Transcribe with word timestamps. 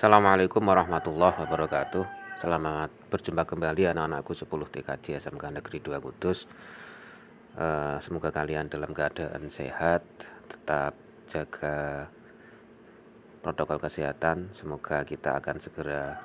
Assalamualaikum 0.00 0.64
warahmatullahi 0.64 1.44
wabarakatuh. 1.44 2.08
Selamat 2.40 2.88
berjumpa 3.12 3.44
kembali 3.44 3.92
anak-anakku 3.92 4.32
10 4.32 4.48
TKJ 4.48 5.20
SMK 5.20 5.60
Negeri 5.60 5.76
2 5.76 6.00
Kudus. 6.00 6.48
Uh, 7.52 8.00
Semoga 8.00 8.32
kalian 8.32 8.72
dalam 8.72 8.96
keadaan 8.96 9.52
sehat 9.52 10.00
Tetap 10.48 10.96
jaga 11.28 12.08
protokol 13.44 13.76
kesehatan. 13.76 14.48
Semoga 14.56 15.04
kita 15.04 15.36
akan 15.36 15.60
segera 15.60 16.16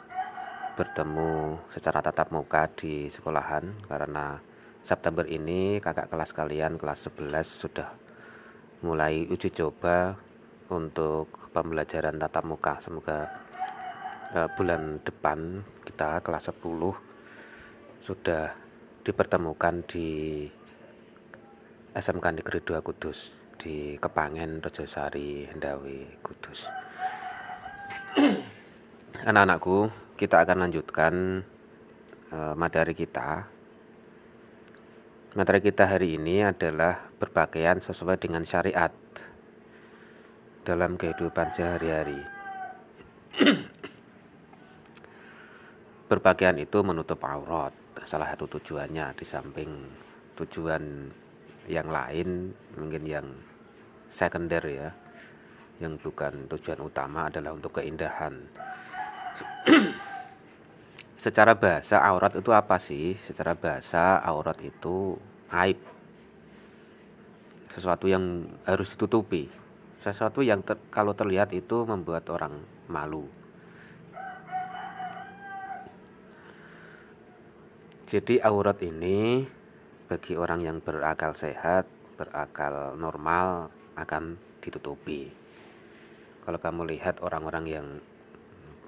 bertemu 0.79 1.59
secara 1.67 1.99
tatap 1.99 2.31
muka 2.31 2.71
di 2.79 3.11
sekolahan 3.11 3.75
Karena 3.91 4.39
September 4.87 5.27
ini 5.27 5.83
kakak 5.83 6.07
kelas 6.07 6.31
kalian 6.31 6.79
kelas 6.79 7.11
11 7.11 7.43
sudah 7.43 7.91
mulai 8.87 9.27
uji 9.27 9.51
coba 9.51 10.15
untuk 10.71 11.27
pembelajaran 11.51 12.15
tatap 12.15 12.47
muka. 12.47 12.79
Semoga 12.79 13.44
uh, 14.35 14.51
bulan 14.51 14.99
depan 15.01 15.63
kita 15.87 16.19
kelas 16.19 16.51
10 16.51 16.59
sudah 18.03 18.51
dipertemukan 19.01 19.81
di 19.87 20.43
SMK 21.95 22.43
Negeri 22.43 22.59
2 22.59 22.83
Kudus 22.83 23.33
di 23.55 23.95
Kepangen 23.95 24.59
Rejosari 24.59 25.47
Hendawi 25.47 26.19
Kudus. 26.19 26.67
Anak-anakku 29.29 29.89
kita 30.19 30.43
akan 30.43 30.67
lanjutkan 30.67 31.13
uh, 32.35 32.53
materi 32.59 32.91
kita. 32.91 33.47
Materi 35.35 35.59
kita 35.63 35.87
hari 35.87 36.19
ini 36.19 36.43
adalah 36.43 37.11
berpakaian 37.15 37.79
sesuai 37.79 38.19
dengan 38.19 38.43
syariat 38.43 38.91
dalam 40.63 40.95
kehidupan 40.99 41.51
sehari-hari 41.51 42.23
berpakaian 46.05 46.57
itu 46.61 46.85
menutup 46.85 47.17
aurat. 47.25 47.73
Salah 48.05 48.29
satu 48.29 48.45
tujuannya 48.45 49.17
di 49.17 49.25
samping 49.25 49.69
tujuan 50.37 51.09
yang 51.65 51.89
lain 51.89 52.53
mungkin 52.77 53.03
yang 53.09 53.27
sekunder 54.11 54.61
ya 54.61 54.93
yang 55.81 55.97
bukan 55.97 56.45
tujuan 56.45 56.79
utama 56.85 57.27
adalah 57.27 57.57
untuk 57.57 57.81
keindahan. 57.81 58.37
Secara 61.25 61.57
bahasa 61.57 61.99
aurat 62.05 62.37
itu 62.37 62.53
apa 62.53 62.77
sih? 62.77 63.17
Secara 63.17 63.57
bahasa 63.57 64.21
aurat 64.21 64.61
itu 64.61 65.17
aib. 65.51 65.81
Sesuatu 67.73 68.05
yang 68.07 68.45
harus 68.63 68.93
ditutupi. 68.93 69.49
Sesuatu 69.99 70.45
yang 70.45 70.61
ter, 70.61 70.77
kalau 70.93 71.17
terlihat 71.17 71.51
itu 71.51 71.83
membuat 71.83 72.29
orang 72.29 72.61
malu 72.87 73.25
Jadi 78.05 78.37
aurat 78.37 78.77
ini 78.85 79.41
bagi 80.05 80.37
orang 80.37 80.61
yang 80.61 80.77
berakal 80.77 81.33
sehat, 81.33 81.89
berakal 82.13 82.93
normal 83.01 83.73
akan 83.97 84.37
ditutupi. 84.61 85.33
Kalau 86.45 86.61
kamu 86.61 86.85
lihat 86.93 87.25
orang-orang 87.25 87.65
yang 87.65 87.87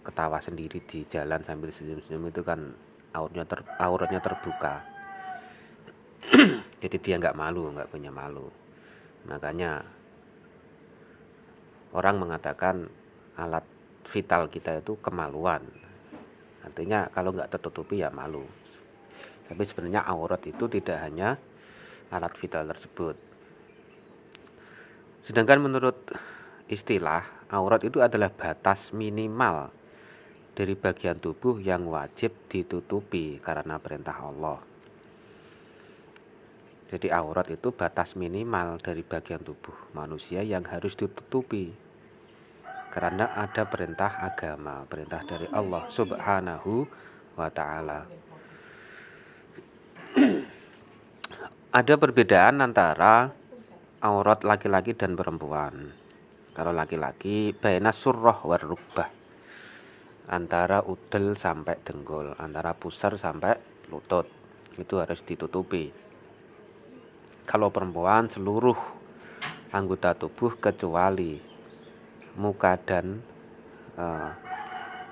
ketawa 0.06 0.38
sendiri 0.38 0.86
di 0.86 1.02
jalan 1.10 1.42
sambil 1.42 1.74
senyum-senyum 1.74 2.30
itu 2.30 2.46
kan 2.46 2.78
auratnya 3.18 3.50
ter, 3.50 3.66
auratnya 3.82 4.22
terbuka. 4.22 4.86
Jadi 6.86 6.98
dia 7.02 7.18
nggak 7.18 7.34
malu, 7.34 7.74
nggak 7.74 7.90
punya 7.90 8.14
malu. 8.14 8.54
Makanya 9.26 9.82
orang 11.90 12.22
mengatakan 12.22 12.86
alat 13.34 13.66
vital 14.14 14.46
kita 14.46 14.78
itu 14.78 14.94
kemaluan. 15.02 15.66
Artinya 16.62 17.10
kalau 17.10 17.34
nggak 17.34 17.50
tertutupi 17.50 18.06
ya 18.06 18.14
malu. 18.14 18.46
Tapi 19.48 19.64
sebenarnya 19.64 20.04
aurat 20.04 20.44
itu 20.44 20.68
tidak 20.68 21.00
hanya 21.02 21.40
alat 22.12 22.34
vital 22.36 22.68
tersebut. 22.68 23.16
Sedangkan 25.24 25.60
menurut 25.60 25.96
istilah, 26.72 27.48
aurat 27.52 27.84
itu 27.84 28.00
adalah 28.00 28.32
batas 28.32 28.96
minimal 28.96 29.72
dari 30.56 30.74
bagian 30.74 31.20
tubuh 31.20 31.60
yang 31.60 31.88
wajib 31.88 32.34
ditutupi 32.48 33.40
karena 33.44 33.76
perintah 33.78 34.18
Allah. 34.24 34.60
Jadi 36.88 37.12
aurat 37.12 37.52
itu 37.52 37.76
batas 37.76 38.16
minimal 38.16 38.80
dari 38.80 39.04
bagian 39.04 39.44
tubuh 39.44 39.76
manusia 39.92 40.40
yang 40.40 40.64
harus 40.64 40.96
ditutupi. 40.96 41.76
Karena 42.88 43.36
ada 43.36 43.68
perintah 43.68 44.24
agama, 44.24 44.88
perintah 44.88 45.20
dari 45.28 45.52
Allah 45.52 45.84
Subhanahu 45.92 46.88
wa 47.36 47.52
taala. 47.52 48.08
Ada 51.78 51.94
perbedaan 51.94 52.58
antara 52.66 53.30
aurat 54.02 54.42
laki-laki 54.42 54.98
dan 54.98 55.14
perempuan. 55.14 55.94
Kalau 56.58 56.74
laki-laki 56.74 57.54
baina 57.54 57.94
surroh 57.94 58.42
warrubah 58.50 59.06
antara 60.26 60.82
udel 60.82 61.38
sampai 61.38 61.78
dengkul, 61.86 62.34
antara 62.42 62.74
pusar 62.74 63.14
sampai 63.14 63.62
lutut 63.94 64.26
itu 64.74 64.98
harus 64.98 65.22
ditutupi. 65.22 65.94
Kalau 67.46 67.70
perempuan 67.70 68.26
seluruh 68.26 68.76
anggota 69.70 70.18
tubuh 70.18 70.58
kecuali 70.58 71.38
muka 72.42 72.74
dan 72.82 73.22
uh, 74.02 74.34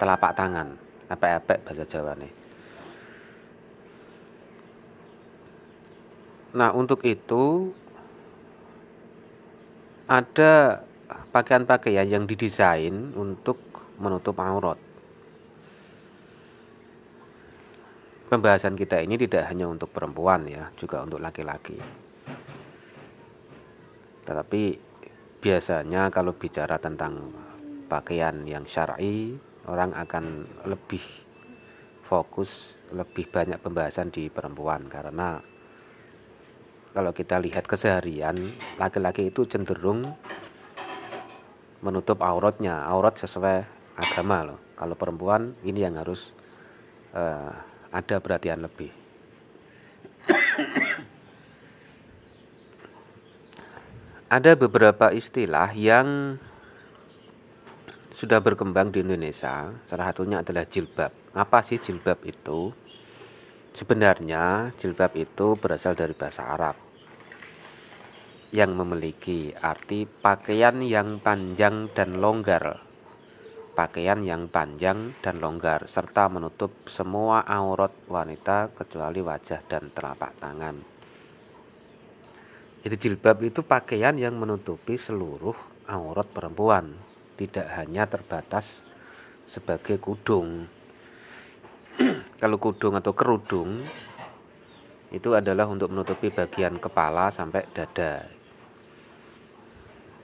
telapak 0.02 0.34
tangan, 0.34 0.74
apa-apa 1.14 1.62
bahasa 1.62 1.86
Jawa 1.86 2.18
nih. 2.18 2.45
Nah, 6.56 6.72
untuk 6.72 7.04
itu 7.04 7.76
ada 10.08 10.80
pakaian-pakaian 11.36 12.08
yang 12.08 12.24
didesain 12.24 13.12
untuk 13.12 13.60
menutup 14.00 14.40
aurat. 14.40 14.80
Pembahasan 18.32 18.80
kita 18.80 19.04
ini 19.04 19.20
tidak 19.20 19.52
hanya 19.52 19.68
untuk 19.68 19.92
perempuan 19.92 20.48
ya, 20.48 20.72
juga 20.80 21.04
untuk 21.04 21.20
laki-laki. 21.20 21.76
Tetapi 24.24 24.64
biasanya 25.44 26.08
kalau 26.08 26.34
bicara 26.34 26.80
tentang 26.80 27.36
pakaian 27.92 28.48
yang 28.48 28.64
syar'i, 28.64 29.36
orang 29.68 29.92
akan 29.94 30.48
lebih 30.66 31.04
fokus, 32.02 32.80
lebih 32.96 33.28
banyak 33.30 33.60
pembahasan 33.60 34.10
di 34.10 34.32
perempuan 34.32 34.88
karena 34.90 35.38
kalau 36.96 37.12
kita 37.12 37.36
lihat 37.44 37.68
keseharian 37.68 38.40
laki-laki 38.80 39.28
itu 39.28 39.44
cenderung 39.44 40.16
menutup 41.84 42.24
auratnya. 42.24 42.88
Aurat 42.88 43.20
sesuai 43.20 43.68
agama 44.00 44.48
loh. 44.48 44.60
Kalau 44.80 44.96
perempuan 44.96 45.52
ini 45.68 45.84
yang 45.84 46.00
harus 46.00 46.32
uh, 47.12 47.52
ada 47.92 48.24
perhatian 48.24 48.64
lebih. 48.64 48.96
Ada 54.26 54.58
beberapa 54.58 55.14
istilah 55.14 55.76
yang 55.76 56.40
sudah 58.10 58.40
berkembang 58.40 58.96
di 58.96 59.04
Indonesia. 59.04 59.70
Salah 59.86 60.16
satunya 60.16 60.42
adalah 60.42 60.64
jilbab. 60.66 61.12
Apa 61.36 61.60
sih 61.62 61.78
jilbab 61.78 62.24
itu? 62.24 62.74
Sebenarnya 63.76 64.72
jilbab 64.80 65.14
itu 65.20 65.60
berasal 65.60 65.94
dari 65.94 66.16
bahasa 66.16 66.48
Arab 66.48 66.85
yang 68.56 68.72
memiliki 68.72 69.52
arti 69.52 70.08
pakaian 70.08 70.80
yang 70.80 71.20
panjang 71.20 71.92
dan 71.92 72.24
longgar. 72.24 72.80
Pakaian 73.76 74.24
yang 74.24 74.48
panjang 74.48 75.12
dan 75.20 75.44
longgar 75.44 75.92
serta 75.92 76.32
menutup 76.32 76.72
semua 76.88 77.44
aurat 77.44 77.92
wanita 78.08 78.72
kecuali 78.72 79.20
wajah 79.20 79.60
dan 79.68 79.92
telapak 79.92 80.32
tangan. 80.40 80.80
Jadi 82.80 82.96
jilbab 82.96 83.44
itu 83.44 83.60
pakaian 83.60 84.16
yang 84.16 84.40
menutupi 84.40 84.96
seluruh 84.96 85.84
aurat 85.92 86.32
perempuan, 86.32 86.96
tidak 87.36 87.68
hanya 87.76 88.08
terbatas 88.08 88.80
sebagai 89.44 90.00
kudung. 90.00 90.72
Kalau 92.40 92.56
kudung 92.56 92.96
atau 92.96 93.12
kerudung 93.12 93.84
itu 95.12 95.36
adalah 95.36 95.68
untuk 95.68 95.92
menutupi 95.92 96.32
bagian 96.32 96.80
kepala 96.80 97.36
sampai 97.36 97.68
dada 97.76 98.35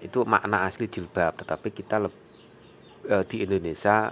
itu 0.01 0.25
makna 0.25 0.65
asli 0.65 0.89
jilbab 0.89 1.37
tetapi 1.39 1.69
kita 1.73 2.01
e, 3.05 3.15
di 3.29 3.45
Indonesia 3.45 4.09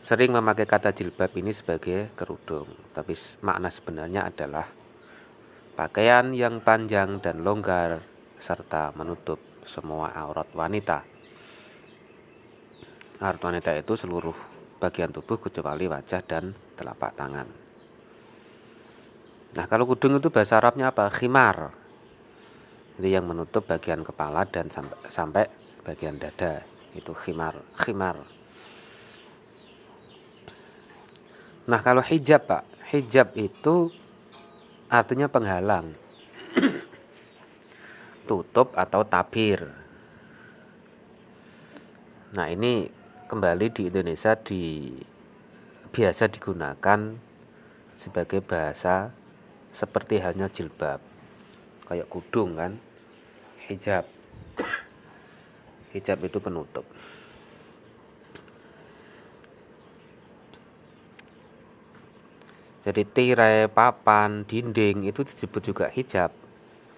sering 0.00 0.30
memakai 0.30 0.66
kata 0.66 0.94
jilbab 0.94 1.30
ini 1.34 1.50
sebagai 1.50 2.14
kerudung 2.14 2.70
tapi 2.94 3.18
makna 3.42 3.68
sebenarnya 3.68 4.30
adalah 4.30 4.66
pakaian 5.74 6.30
yang 6.32 6.62
panjang 6.62 7.18
dan 7.18 7.42
longgar 7.42 8.02
serta 8.38 8.94
menutup 8.94 9.42
semua 9.66 10.14
aurat 10.14 10.46
wanita 10.54 11.02
aurat 13.20 13.42
wanita 13.42 13.74
itu 13.74 13.98
seluruh 13.98 14.56
bagian 14.76 15.08
tubuh 15.08 15.40
kecuali 15.40 15.88
wajah 15.88 16.20
dan 16.24 16.52
telapak 16.76 17.16
tangan. 17.16 17.48
Nah, 19.56 19.64
kalau 19.64 19.88
kudung 19.88 20.20
itu 20.20 20.28
bahasa 20.28 20.60
Arabnya 20.60 20.92
apa? 20.92 21.08
Khimar. 21.08 21.72
Jadi 22.96 23.12
yang 23.12 23.28
menutup 23.28 23.68
bagian 23.68 24.00
kepala 24.00 24.48
dan 24.48 24.72
sampai, 24.72 24.96
sampai 25.12 25.44
bagian 25.84 26.16
dada 26.16 26.64
itu 26.96 27.12
khimar, 27.12 27.60
khimar. 27.76 28.24
Nah, 31.68 31.80
kalau 31.84 32.00
hijab, 32.00 32.48
Pak, 32.48 32.64
hijab 32.88 33.36
itu 33.36 33.92
artinya 34.88 35.28
penghalang. 35.28 35.92
Tutup 38.28 38.72
atau 38.72 39.04
tabir. 39.04 39.60
Nah, 42.32 42.48
ini 42.48 42.88
kembali 43.28 43.66
di 43.76 43.92
Indonesia 43.92 44.32
di 44.40 44.88
biasa 45.92 46.32
digunakan 46.32 47.00
sebagai 47.92 48.40
bahasa 48.40 49.12
seperti 49.72 50.20
halnya 50.20 50.48
jilbab 50.48 51.15
kayak 51.86 52.10
kudung 52.10 52.58
kan? 52.58 52.76
Hijab. 53.70 54.04
Hijab 55.94 56.18
itu 56.26 56.38
penutup. 56.42 56.86
Jadi 62.86 63.02
tirai 63.02 63.66
papan 63.66 64.46
dinding 64.46 65.10
itu 65.10 65.26
disebut 65.26 65.74
juga 65.74 65.90
hijab 65.90 66.30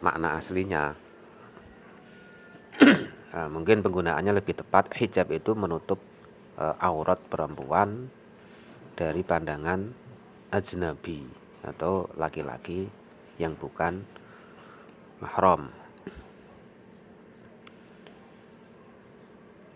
makna 0.04 0.36
aslinya. 0.36 0.92
Nah, 3.32 3.48
mungkin 3.54 3.80
penggunaannya 3.80 4.36
lebih 4.36 4.60
tepat 4.60 4.92
hijab 5.00 5.32
itu 5.32 5.56
menutup 5.56 5.96
e, 6.60 6.64
aurat 6.84 7.16
perempuan 7.32 8.12
dari 9.00 9.24
pandangan 9.24 9.88
ajnabi 10.52 11.24
atau 11.64 12.04
laki-laki 12.20 12.84
yang 13.40 13.56
bukan 13.56 14.04
mahram. 15.18 15.70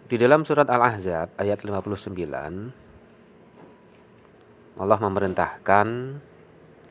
Di 0.07 0.21
dalam 0.21 0.45
surat 0.45 0.69
Al-Ahzab 0.69 1.35
ayat 1.41 1.65
59 1.65 2.13
Allah 4.77 4.99
memerintahkan 5.01 5.89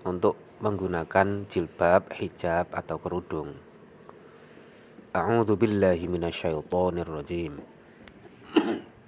untuk 0.06 0.38
menggunakan 0.62 1.46
jilbab, 1.50 2.14
hijab 2.18 2.70
atau 2.74 2.98
kerudung. 3.02 3.58
A'udzu 5.12 5.58
billahi 5.58 6.06
minasyaitonir 6.08 7.10
rajim. 7.10 7.58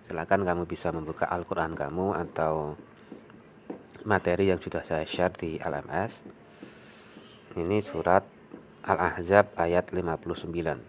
Silakan 0.04 0.42
kamu 0.44 0.64
bisa 0.68 0.92
membuka 0.92 1.30
Al-Qur'an 1.30 1.78
kamu 1.78 2.18
atau 2.28 2.76
materi 4.04 4.52
yang 4.52 4.60
sudah 4.60 4.84
saya 4.84 5.08
share 5.08 5.34
di 5.38 5.58
LMS. 5.58 6.22
Ini 7.56 7.80
surat 7.80 8.26
Al-Ahzab 8.85 9.53
ayat 9.57 9.91
59. 9.93 10.81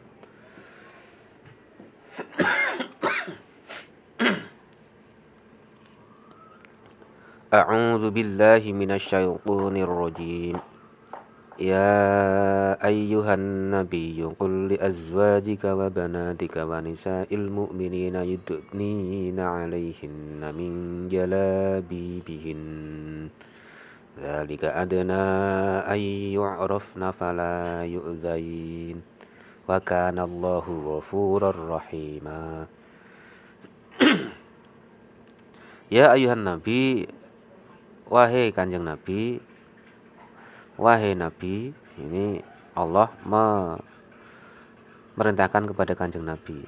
A'udzu 7.49 8.13
billahi 8.13 8.69
minasyaitonir 8.77 9.89
rajim. 9.89 10.57
يا 11.59 12.79
أيها 12.79 13.33
النبي 13.35 14.23
قل 14.39 14.67
لأزواجك 14.71 15.63
وبناتك 15.65 16.55
ونساء 16.55 17.27
المؤمنين 17.35 18.15
يدنين 18.15 19.39
عليهن 19.39 20.41
من 20.55 20.71
جلابيبهن 21.11 22.61
ذلك 24.19 24.65
أدنى 24.65 25.25
أن 25.87 25.99
يعرفن 26.35 27.11
فلا 27.11 27.87
يؤذين 27.87 29.01
وكان 29.69 30.19
الله 30.19 30.65
غفورا 30.85 31.51
رحيما 31.77 32.67
يا 35.97 36.13
أيها 36.13 36.33
النبي 36.33 37.07
wahai 38.09 38.49
kanjeng 38.49 38.89
Nabi 38.89 39.37
Wahai 40.79 41.11
Nabi, 41.11 41.75
ini 41.99 42.39
Allah 42.71 43.11
memerintahkan 43.27 45.75
kepada 45.75 45.91
kanjeng 45.91 46.23
Nabi. 46.23 46.63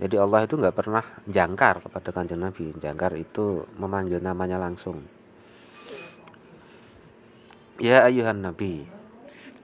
Jadi 0.00 0.16
Allah 0.16 0.48
itu 0.48 0.56
nggak 0.56 0.72
pernah 0.72 1.04
jangkar 1.28 1.84
kepada 1.84 2.08
kanjeng 2.08 2.40
Nabi. 2.40 2.72
Jangkar 2.80 3.12
itu 3.20 3.68
memanggil 3.76 4.24
namanya 4.24 4.56
langsung. 4.56 5.04
Ya 7.81 8.07
ayuhan 8.07 8.39
Nabi. 8.39 8.87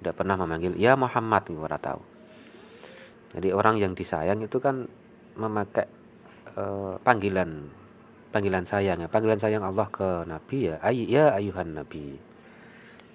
Tidak 0.02 0.14
pernah 0.18 0.36
memanggil 0.36 0.76
ya 0.76 0.98
Muhammad 1.00 1.48
kita 1.48 1.78
tahu. 1.80 2.02
Jadi 3.32 3.50
orang 3.56 3.80
yang 3.80 3.96
disayang 3.96 4.44
itu 4.44 4.60
kan 4.60 4.90
memakai 5.40 5.88
uh, 6.60 7.00
panggilan 7.00 7.72
panggilan 8.36 8.68
sayang 8.68 9.00
ya. 9.04 9.08
Panggilan 9.08 9.40
sayang 9.40 9.64
Allah 9.64 9.88
ke 9.88 10.28
Nabi 10.28 10.74
ya, 10.74 10.76
ay 10.84 11.08
ya 11.08 11.32
ayuhan 11.36 11.72
Nabi. 11.76 12.20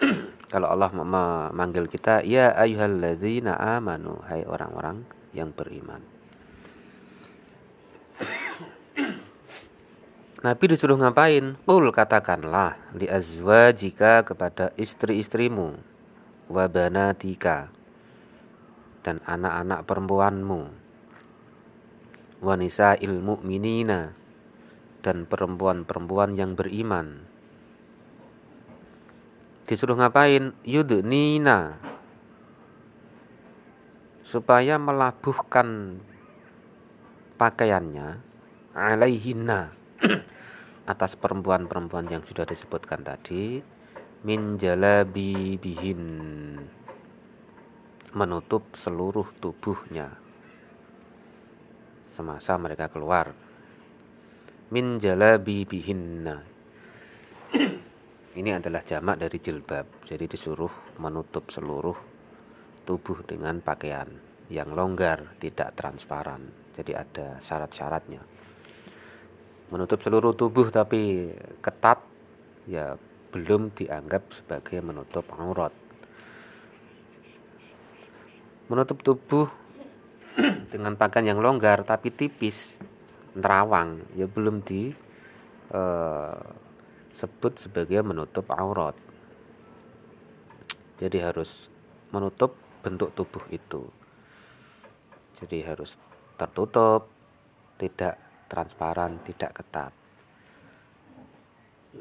Kalau 0.53 0.71
Allah 0.71 0.93
memanggil 0.95 1.91
kita, 1.91 2.23
ya 2.23 2.55
ayyuhalladzina 2.55 3.59
amanu, 3.59 4.23
hai 4.31 4.47
orang-orang 4.47 5.03
yang 5.35 5.51
beriman. 5.51 6.16
Nabi 10.45 10.69
disuruh 10.69 11.01
ngapain? 11.01 11.57
Qul 11.65 11.89
katakanlah 11.89 12.77
li 12.93 13.09
azwajika 13.09 14.21
kepada 14.21 14.69
istri-istrimu 14.77 15.81
wa 16.53 16.65
banatika 16.69 17.73
dan 19.01 19.25
anak-anak 19.25 19.89
perempuanmu 19.89 20.69
wanisa 22.45 23.01
ilmu 23.01 23.41
minina 23.41 24.13
dan 25.01 25.25
perempuan-perempuan 25.25 26.37
yang 26.37 26.53
beriman. 26.53 27.25
Disuruh 29.65 29.97
ngapain? 29.97 30.53
Yudnina. 30.69 31.81
Supaya 34.21 34.77
melabuhkan 34.77 35.97
pakaiannya 37.41 38.21
alaihinna 38.77 39.86
atas 40.93 41.17
perempuan-perempuan 41.19 42.07
yang 42.11 42.23
sudah 42.23 42.45
disebutkan 42.47 43.03
tadi 43.03 43.61
min 44.27 44.61
jalabibihin 44.61 46.03
menutup 48.17 48.77
seluruh 48.77 49.27
tubuhnya 49.41 50.17
semasa 52.11 52.57
mereka 52.57 52.89
keluar 52.89 53.33
min 54.73 54.97
jalabibihinna 55.01 56.37
ini 58.37 58.53
adalah 58.53 58.85
jamak 58.85 59.17
dari 59.17 59.41
jilbab. 59.41 60.05
Jadi 60.05 60.29
disuruh 60.29 61.01
menutup 61.01 61.49
seluruh 61.49 61.97
tubuh 62.85 63.25
dengan 63.25 63.59
pakaian 63.65 64.07
yang 64.53 64.71
longgar, 64.77 65.41
tidak 65.41 65.75
transparan. 65.75 66.45
Jadi 66.77 66.93
ada 66.93 67.41
syarat-syaratnya. 67.41 68.36
Menutup 69.67 69.99
seluruh 69.99 70.35
tubuh 70.39 70.71
tapi 70.71 71.33
ketat 71.59 71.99
ya 72.71 72.95
belum 73.35 73.75
dianggap 73.75 74.31
sebagai 74.31 74.79
menutup 74.81 75.27
aurat. 75.35 75.75
Menutup 78.71 79.03
tubuh 79.03 79.47
dengan 80.73 80.95
pakaian 80.95 81.35
yang 81.35 81.41
longgar 81.43 81.83
tapi 81.83 82.15
tipis, 82.15 82.79
nerawang, 83.35 84.07
ya 84.15 84.31
belum 84.31 84.63
di 84.63 84.91
eh, 85.75 86.47
sebut 87.17 87.59
sebagai 87.59 88.03
menutup 88.07 88.47
aurat. 88.53 88.95
Jadi 90.97 91.19
harus 91.21 91.69
menutup 92.15 92.57
bentuk 92.81 93.13
tubuh 93.13 93.45
itu. 93.53 93.85
Jadi 95.37 95.61
harus 95.61 96.01
tertutup, 96.41 97.09
tidak 97.77 98.26
transparan, 98.47 99.19
tidak 99.27 99.63
ketat. 99.63 99.93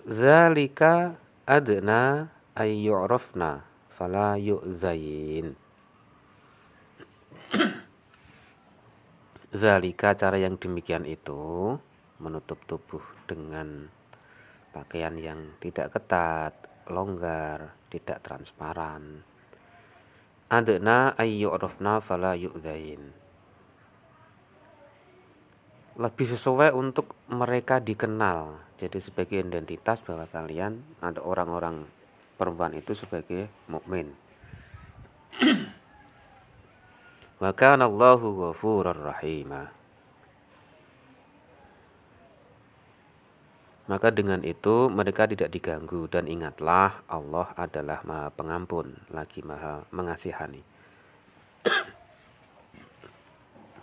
Zalika 0.06 1.18
adna 1.48 2.30
ayyurafna 2.54 3.64
fala 3.96 4.36
yu'zain. 4.38 5.56
Zalika 9.56 10.14
cara 10.20 10.36
yang 10.36 10.60
demikian 10.60 11.08
itu 11.08 11.76
menutup 12.20 12.60
tubuh 12.68 13.04
dengan 13.24 13.88
pakaian 14.76 15.16
yang 15.16 15.56
tidak 15.64 15.96
ketat, 15.96 16.52
longgar, 16.92 17.72
tidak 17.88 18.20
transparan. 18.20 19.24
Adna 20.52 21.16
ayyu'rafna 21.18 22.04
fala 22.04 22.36
yu'zain. 22.38 23.25
Lebih 25.96 26.28
sesuai 26.36 26.76
untuk 26.76 27.16
mereka 27.32 27.80
dikenal. 27.80 28.60
Jadi 28.76 29.00
sebagai 29.00 29.40
identitas 29.40 30.04
bahwa 30.04 30.28
kalian 30.28 30.84
ada 31.00 31.24
orang-orang 31.24 31.88
perempuan 32.36 32.76
itu 32.76 32.92
sebagai 32.92 33.48
mukmin. 33.72 34.12
Wa 37.44 37.52
kana 37.52 37.88
Allahu 37.88 38.48
ghafurur 38.48 38.96
rahimah 38.96 39.86
Maka 43.86 44.10
dengan 44.10 44.42
itu 44.42 44.90
mereka 44.90 45.30
tidak 45.30 45.54
diganggu 45.54 46.10
dan 46.10 46.26
ingatlah 46.26 47.06
Allah 47.06 47.54
adalah 47.54 48.02
Maha 48.02 48.34
Pengampun 48.34 48.98
lagi 49.14 49.46
Maha 49.46 49.86
Mengasihani. 49.94 50.66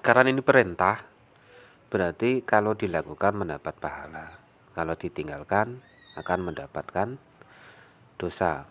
Karena 0.04 0.34
ini 0.34 0.42
perintah, 0.42 1.11
berarti 1.92 2.40
kalau 2.40 2.72
dilakukan 2.72 3.36
mendapat 3.36 3.76
pahala. 3.76 4.40
Kalau 4.72 4.96
ditinggalkan 4.96 5.84
akan 6.16 6.38
mendapatkan 6.48 7.20
dosa. 8.16 8.64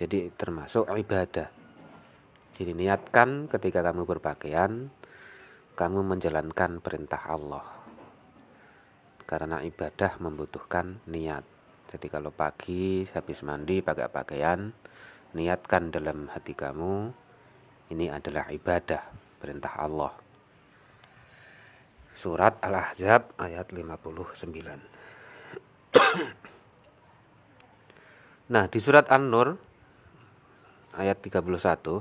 Jadi 0.00 0.32
termasuk 0.32 0.88
ibadah. 0.88 1.52
Jadi 2.56 2.72
niatkan 2.72 3.52
ketika 3.52 3.84
kamu 3.84 4.08
berpakaian, 4.08 4.88
kamu 5.76 6.00
menjalankan 6.00 6.80
perintah 6.80 7.28
Allah 7.28 7.78
karena 9.28 9.60
ibadah 9.60 10.16
membutuhkan 10.24 11.04
niat. 11.04 11.44
Jadi 11.92 12.08
kalau 12.08 12.32
pagi 12.32 13.04
habis 13.12 13.44
mandi 13.44 13.84
pakai 13.84 14.08
pakaian, 14.08 14.72
niatkan 15.36 15.92
dalam 15.92 16.32
hati 16.32 16.56
kamu 16.56 17.12
ini 17.92 18.08
adalah 18.08 18.48
ibadah, 18.48 19.04
perintah 19.36 19.76
Allah. 19.76 20.27
Surat 22.18 22.58
Al-Ahzab 22.58 23.38
ayat 23.38 23.70
59. 23.70 24.50
nah, 28.52 28.66
di 28.66 28.78
surat 28.82 29.06
An-Nur 29.06 29.54
ayat 30.98 31.22
31, 31.22 31.46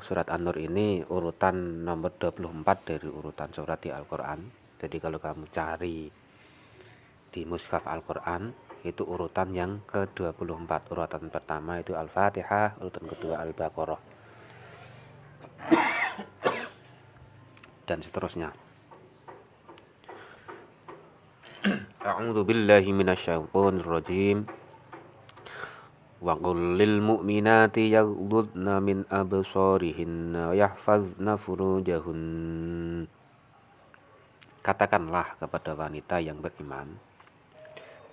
surat 0.01 0.25
An-Nur 0.33 0.57
ini 0.57 1.05
urutan 1.05 1.85
nomor 1.85 2.17
24 2.17 2.49
dari 2.81 3.05
urutan 3.05 3.53
surat 3.53 3.77
di 3.77 3.93
Al-Qur'an. 3.93 4.41
Jadi 4.81 4.97
kalau 4.97 5.21
kamu 5.21 5.53
cari 5.53 6.09
di 7.29 7.41
mushaf 7.45 7.85
Al-Quran 7.85 8.49
itu 8.81 9.05
urutan 9.05 9.53
yang 9.53 9.85
ke-24 9.85 10.97
urutan 10.97 11.29
pertama 11.29 11.77
itu 11.77 11.93
Al-Fatihah 11.93 12.81
urutan 12.81 13.05
kedua 13.05 13.45
Al-Baqarah 13.45 14.01
dan 17.89 18.01
seterusnya 18.01 18.66
A'udzu 22.07 22.41
billahi 22.47 22.89
minasyaitonir 22.93 23.87
rajim 23.87 24.47
Wa 26.17 26.33
qul 26.33 26.79
lil 26.79 26.97
mu'minati 27.03 27.93
yaghdudna 27.93 28.81
min 28.81 29.05
absarihinna 29.05 30.51
wa 30.51 30.55
yahfazna 30.57 31.37
furujahun 31.37 32.21
Katakanlah 34.65 35.37
kepada 35.39 35.77
wanita 35.77 36.19
yang 36.19 36.41
beriman 36.41 37.07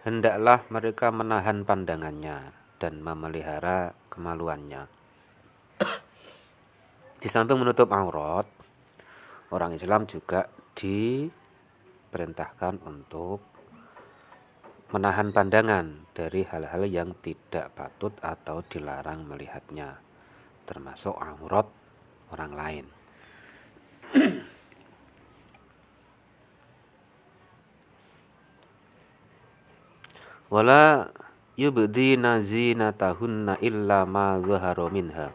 hendaklah 0.05 0.61
mereka 0.69 1.09
menahan 1.09 1.65
pandangannya 1.65 2.53
dan 2.77 3.01
memelihara 3.01 3.97
kemaluannya. 4.13 4.85
Di 7.25 7.29
samping 7.33 7.57
menutup 7.57 7.89
aurat, 7.89 8.45
orang 9.49 9.73
Islam 9.73 10.05
juga 10.05 10.53
diperintahkan 12.15 12.79
untuk 12.87 13.43
menahan 14.95 15.35
pandangan 15.35 16.07
dari 16.15 16.47
hal-hal 16.47 16.87
yang 16.87 17.11
tidak 17.19 17.75
patut 17.75 18.15
atau 18.23 18.63
dilarang 18.63 19.27
melihatnya, 19.27 19.99
termasuk 20.63 21.19
aurat 21.19 21.67
orang 22.31 22.55
lain. 22.55 22.87
wala 30.55 31.11
yubdina 31.59 32.39
zinatahunna 32.39 33.59
illa 33.59 34.07
ma 34.07 34.39
zahara 34.39 34.87
minha 34.87 35.35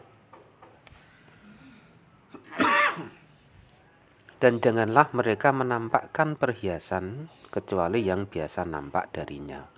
dan 4.40 4.56
janganlah 4.58 5.12
mereka 5.12 5.52
menampakkan 5.52 6.34
perhiasan 6.40 7.28
kecuali 7.52 8.00
yang 8.00 8.24
biasa 8.24 8.64
nampak 8.64 9.12
darinya. 9.12 9.68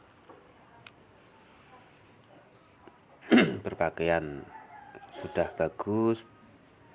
Berpakaian 3.67 4.47
sudah 5.19 5.51
bagus 5.59 6.23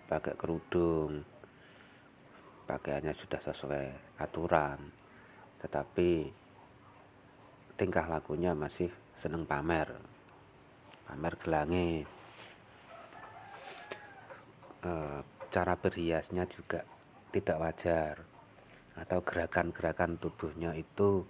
pakai 0.07 0.39
kerudung 0.39 1.27
pakaiannya 2.67 3.11
sudah 3.15 3.39
sesuai 3.43 4.19
aturan. 4.23 4.79
Tetapi 5.59 6.11
tingkah 7.75 8.07
lakunya 8.07 8.55
masih 8.55 8.89
seneng 9.17 9.45
pamer 9.45 9.93
pamer 11.07 11.33
gelangi 11.39 12.03
e, 14.83 14.91
cara 15.47 15.73
berhiasnya 15.79 16.43
juga 16.51 16.83
tidak 17.41 17.57
wajar. 17.61 18.15
Atau 18.97 19.21
gerakan-gerakan 19.21 20.17
tubuhnya 20.17 20.73
itu 20.73 21.21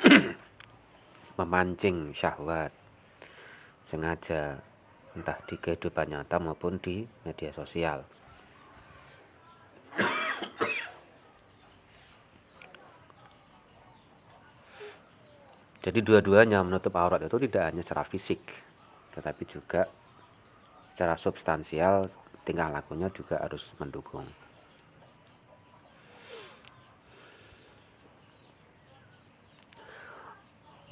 memancing 1.38 2.16
syahwat. 2.16 2.72
Sengaja 3.84 4.64
entah 5.12 5.36
di 5.44 5.60
kehidupan 5.60 6.08
nyata 6.10 6.40
maupun 6.40 6.80
di 6.80 7.04
media 7.22 7.52
sosial. 7.52 8.02
Jadi 15.84 16.00
dua-duanya 16.00 16.64
menutup 16.64 16.96
aurat 16.96 17.20
itu 17.20 17.36
tidak 17.44 17.68
hanya 17.68 17.84
secara 17.84 18.08
fisik, 18.08 18.40
tetapi 19.12 19.44
juga 19.44 19.84
secara 20.90 21.14
substansial 21.20 22.08
tingkah 22.44 22.72
lakunya 22.72 23.08
juga 23.12 23.36
harus 23.40 23.72
mendukung. 23.76 24.43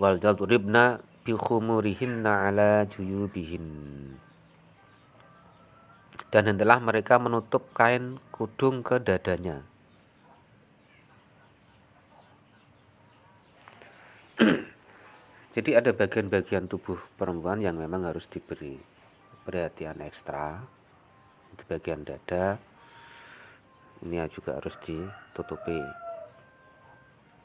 Wal 0.02 0.18
ribna 0.18 0.98
bi 1.22 1.30
khumurihinna 1.30 2.50
ala 2.50 2.82
juyubihin. 2.90 3.70
Dan 6.26 6.50
hendaklah 6.50 6.82
mereka 6.82 7.22
menutup 7.22 7.70
kain 7.70 8.18
kudung 8.34 8.82
ke 8.82 8.98
dadanya 8.98 9.62
Jadi 15.54 15.70
ada 15.76 15.94
bagian-bagian 15.94 16.66
tubuh 16.66 16.98
perempuan 17.14 17.62
yang 17.62 17.78
memang 17.78 18.08
harus 18.08 18.26
diberi 18.26 18.80
perhatian 19.46 20.02
ekstra. 20.02 20.66
Di 21.52 21.62
bagian 21.68 22.02
dada 22.02 22.58
ini 24.02 24.18
juga 24.32 24.58
harus 24.58 24.74
ditutupi. 24.82 25.78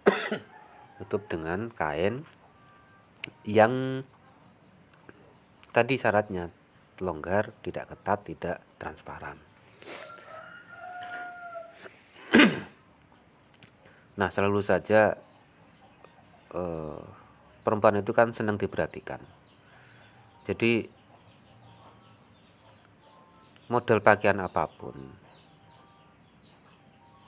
Tutup 0.98 1.30
dengan 1.30 1.70
kain 1.70 2.26
yang 3.48 4.04
tadi 5.72 5.96
syaratnya 6.00 6.50
longgar, 7.00 7.54
tidak 7.62 7.94
ketat, 7.94 8.20
tidak 8.26 8.58
transparan. 8.82 9.38
nah, 14.20 14.30
selalu 14.34 14.62
saja 14.66 15.16
uh, 16.58 17.02
perempuan 17.62 18.02
itu 18.02 18.16
kan 18.16 18.34
senang 18.34 18.58
diperhatikan. 18.58 19.22
Jadi 20.48 20.88
model 23.68 24.00
pakaian 24.00 24.40
apa 24.40 24.64
pun 24.72 24.96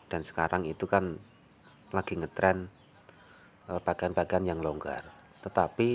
dan 0.09 0.25
sekarang 0.25 0.63
itu 0.65 0.87
kan 0.89 1.19
lagi 1.91 2.17
ngetren 2.17 2.71
eh, 3.69 3.81
pakaian-pakaian 3.83 4.47
yang 4.47 4.59
longgar. 4.63 5.18
Tetapi 5.45 5.89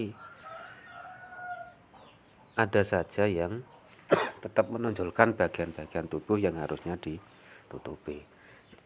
ada 2.54 2.82
saja 2.86 3.26
yang 3.26 3.60
tetap 4.44 4.70
menonjolkan 4.70 5.34
bagian-bagian 5.34 6.06
tubuh 6.06 6.38
yang 6.38 6.54
harusnya 6.60 6.94
ditutupi. 7.00 8.22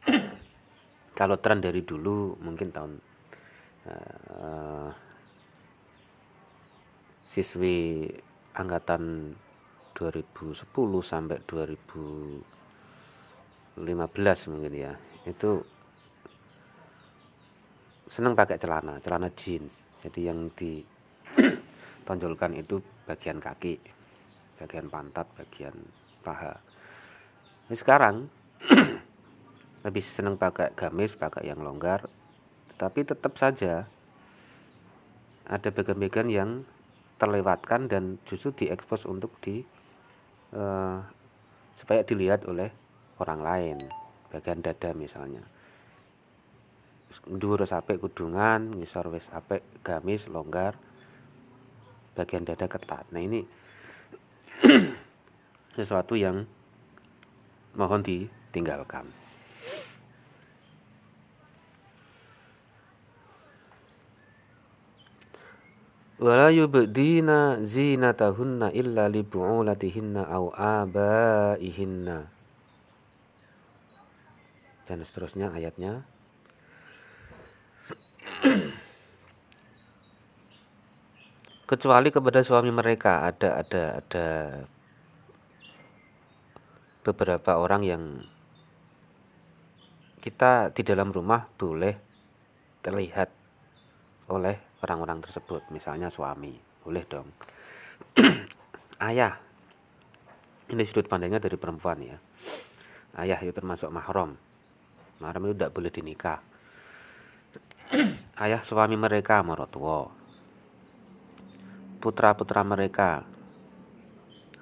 Kalau 1.19 1.37
tren 1.43 1.61
dari 1.61 1.83
dulu 1.83 2.39
mungkin 2.39 2.71
tahun 2.71 2.93
uh, 3.89 4.91
siswi 7.29 8.09
angkatan 8.57 9.35
2010 9.99 10.63
sampai 11.03 11.43
2015 11.43 12.43
mungkin 14.51 14.73
ya 14.75 14.95
itu 15.27 15.59
senang 18.09 18.39
pakai 18.39 18.57
celana 18.57 19.03
celana 19.03 19.29
jeans 19.35 19.88
jadi 20.05 20.35
yang 20.35 20.51
ditonjolkan 20.55 22.53
itu 22.63 22.83
bagian 23.09 23.41
kaki 23.43 23.99
bagian 24.59 24.91
pantat 24.91 25.31
bagian 25.39 25.75
paha. 26.27 26.59
Nah, 27.71 27.77
sekarang 27.79 28.27
lebih 29.87 30.03
senang 30.03 30.35
pakai 30.35 30.75
gamis 30.75 31.15
pakai 31.15 31.47
yang 31.47 31.63
longgar. 31.63 32.11
Tapi 32.79 33.03
tetap 33.07 33.35
saja 33.39 33.87
ada 35.49 35.69
bagian-bagian 35.73 36.29
yang 36.31 36.51
terlewatkan 37.19 37.91
dan 37.91 38.23
justru 38.23 38.55
diekspos 38.55 39.03
untuk 39.07 39.35
di 39.43 39.67
uh, 40.55 41.03
supaya 41.75 42.07
dilihat 42.07 42.47
oleh 42.47 42.71
orang 43.19 43.43
lain 43.43 43.79
bagian 44.31 44.63
dada 44.63 44.95
misalnya 44.95 45.43
dhuwur 47.09 47.65
sampai 47.65 47.97
kudungan 47.97 48.77
ngisor 48.77 49.09
wis 49.09 49.33
apik 49.33 49.65
gamis 49.81 50.29
longgar 50.29 50.77
bagian 52.13 52.45
dada 52.45 52.69
ketat. 52.69 53.09
Nah 53.15 53.23
ini 53.23 53.47
sesuatu 55.79 56.19
yang 56.19 56.45
mohon 57.79 58.03
ditinggalkan. 58.03 59.07
Wala 66.19 66.51
yubdina 66.51 67.63
zinatahunna 67.63 68.75
illa 68.75 69.07
li 69.07 69.23
bu'ulatihinna 69.23 70.27
aw 70.27 70.51
abaihinna. 70.51 72.27
Dan 74.91 74.99
seterusnya 75.07 75.55
ayatnya 75.55 76.03
kecuali 81.69 82.09
kepada 82.09 82.41
suami 82.41 82.73
mereka 82.73 83.29
ada 83.29 83.61
ada 83.61 84.01
ada 84.01 84.27
beberapa 87.05 87.61
orang 87.61 87.85
yang 87.85 88.03
kita 90.25 90.73
di 90.73 90.83
dalam 90.83 91.13
rumah 91.13 91.45
boleh 91.61 91.95
terlihat 92.81 93.29
oleh 94.29 94.57
orang-orang 94.85 95.25
tersebut, 95.25 95.69
misalnya 95.73 96.13
suami, 96.13 96.53
boleh 96.85 97.05
dong. 97.09 97.29
Ayah, 99.09 99.41
ini 100.69 100.83
sudut 100.85 101.09
pandangnya 101.09 101.41
dari 101.41 101.57
perempuan 101.57 101.99
ya. 102.03 102.17
Ayah 103.17 103.41
itu 103.41 103.57
termasuk 103.57 103.89
mahram. 103.89 104.37
Mahram 105.19 105.49
itu 105.49 105.55
tidak 105.57 105.73
boleh 105.73 105.91
dinikah. 105.91 106.39
Ayah 108.45 108.61
suami 108.61 109.01
mereka 109.01 109.41
morotua. 109.41 110.18
Putra-putra 111.99 112.63
mereka. 112.63 113.27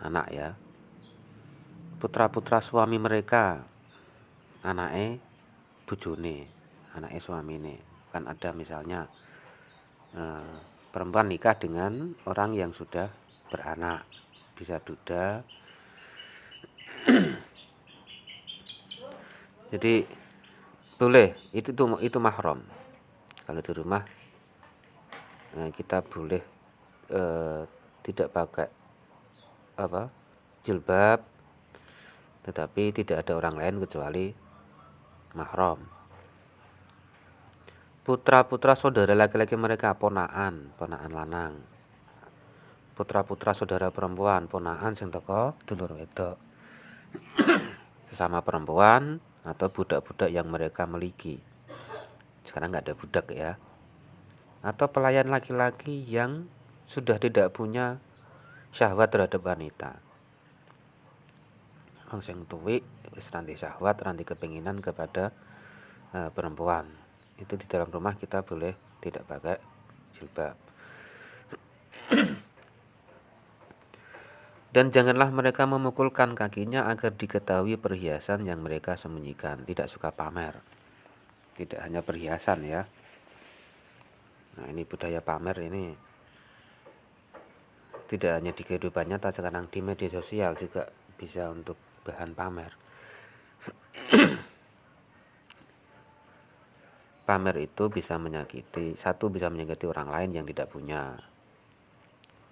Anak 0.00 0.26
ya. 0.32 0.56
Putra-putra 2.00 2.60
suami 2.64 2.96
mereka. 2.96 3.64
Anaknya 4.64 5.20
bujune, 5.86 6.48
anaknya 6.96 7.20
ini. 7.52 7.76
Kan 8.10 8.24
ada 8.26 8.50
misalnya 8.56 9.06
Eh, 10.16 10.56
perempuan 10.94 11.28
nikah 11.28 11.60
dengan 11.60 12.16
orang 12.24 12.56
yang 12.56 12.72
sudah 12.72 13.12
beranak. 13.52 14.08
Bisa 14.56 14.80
duda. 14.80 15.44
Jadi 19.76 20.08
boleh. 20.96 21.36
Itu 21.52 21.76
itu 22.00 22.16
mahram. 22.16 22.64
Kalau 23.44 23.60
di 23.60 23.72
rumah 23.76 24.00
nah, 25.52 25.68
kita 25.68 26.00
boleh 26.00 26.55
eh, 27.10 27.62
tidak 28.06 28.28
pakai 28.30 28.68
apa 29.76 30.08
jilbab 30.62 31.20
tetapi 32.46 32.94
tidak 32.94 33.26
ada 33.26 33.32
orang 33.36 33.58
lain 33.58 33.76
kecuali 33.82 34.30
mahram 35.34 35.96
putra-putra 38.06 38.78
saudara 38.78 39.18
laki-laki 39.18 39.58
mereka 39.58 39.90
ponaan, 39.98 40.70
ponaan 40.78 41.10
lanang. 41.10 41.58
Putra-putra 42.94 43.50
saudara 43.50 43.90
perempuan, 43.90 44.46
ponaan 44.46 44.94
sing 44.94 45.10
teko 45.10 45.58
dulur 45.66 45.98
wedok. 45.98 46.38
Sesama 48.08 48.46
perempuan 48.46 49.18
atau 49.42 49.66
budak-budak 49.74 50.30
yang 50.30 50.46
mereka 50.46 50.86
miliki. 50.86 51.42
Sekarang 52.46 52.70
nggak 52.70 52.86
ada 52.86 52.94
budak 52.94 53.26
ya. 53.34 53.58
Atau 54.62 54.86
pelayan 54.86 55.26
laki-laki 55.26 56.06
yang 56.06 56.46
sudah 56.86 57.18
tidak 57.18 57.50
punya 57.50 57.98
syahwat 58.70 59.10
terhadap 59.10 59.42
wanita. 59.42 59.98
Wong 62.14 62.22
sing 62.22 62.46
tuwik 62.46 62.86
wis 63.12 63.26
ranti 63.34 63.58
syahwat, 63.58 63.98
ranti 63.98 64.22
kepinginan 64.22 64.78
kepada 64.78 65.34
uh, 66.14 66.30
perempuan. 66.30 66.86
Itu 67.36 67.58
di 67.58 67.66
dalam 67.66 67.90
rumah 67.90 68.14
kita 68.14 68.46
boleh 68.46 69.02
tidak 69.02 69.26
pakai 69.26 69.58
jilbab. 70.14 70.56
Dan 74.76 74.92
janganlah 74.92 75.32
mereka 75.32 75.64
memukulkan 75.64 76.36
kakinya 76.36 76.84
agar 76.92 77.16
diketahui 77.16 77.80
perhiasan 77.80 78.44
yang 78.44 78.60
mereka 78.60 78.92
sembunyikan. 79.00 79.64
Tidak 79.64 79.88
suka 79.88 80.12
pamer. 80.12 80.60
Tidak 81.56 81.80
hanya 81.80 82.04
perhiasan 82.04 82.60
ya. 82.60 82.84
Nah 84.60 84.68
ini 84.68 84.84
budaya 84.84 85.24
pamer 85.24 85.56
ini 85.64 85.96
tidak 88.06 88.38
hanya 88.38 88.54
di 88.54 88.62
kehidupan 88.62 89.10
nyata 89.10 89.34
sekarang 89.34 89.66
di 89.66 89.82
media 89.82 90.06
sosial 90.08 90.54
juga 90.54 90.86
bisa 91.18 91.50
untuk 91.50 91.74
bahan 92.06 92.32
pamer. 92.32 92.72
Pamer 97.26 97.58
itu 97.58 97.90
bisa 97.90 98.22
menyakiti 98.22 98.94
satu 98.94 99.26
bisa 99.26 99.50
menyakiti 99.50 99.90
orang 99.90 100.14
lain 100.14 100.30
yang 100.30 100.46
tidak 100.46 100.70
punya. 100.70 101.18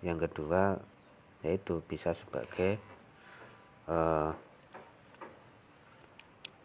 Yang 0.02 0.26
kedua 0.26 0.74
yaitu 1.46 1.78
bisa 1.86 2.10
sebagai 2.10 2.82
uh, 3.86 4.34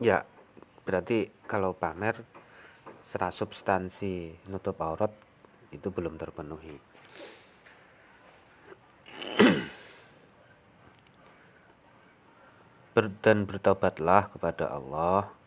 ya 0.02 0.26
berarti 0.82 1.30
kalau 1.46 1.78
pamer 1.78 2.18
secara 3.06 3.30
substansi 3.30 4.34
nutup 4.50 4.82
aurat 4.82 5.14
itu 5.70 5.94
belum 5.94 6.18
terpenuhi 6.18 6.89
dan 13.24 13.48
bertobatlah 13.48 14.28
kepada 14.36 14.68
Allah 14.76 15.40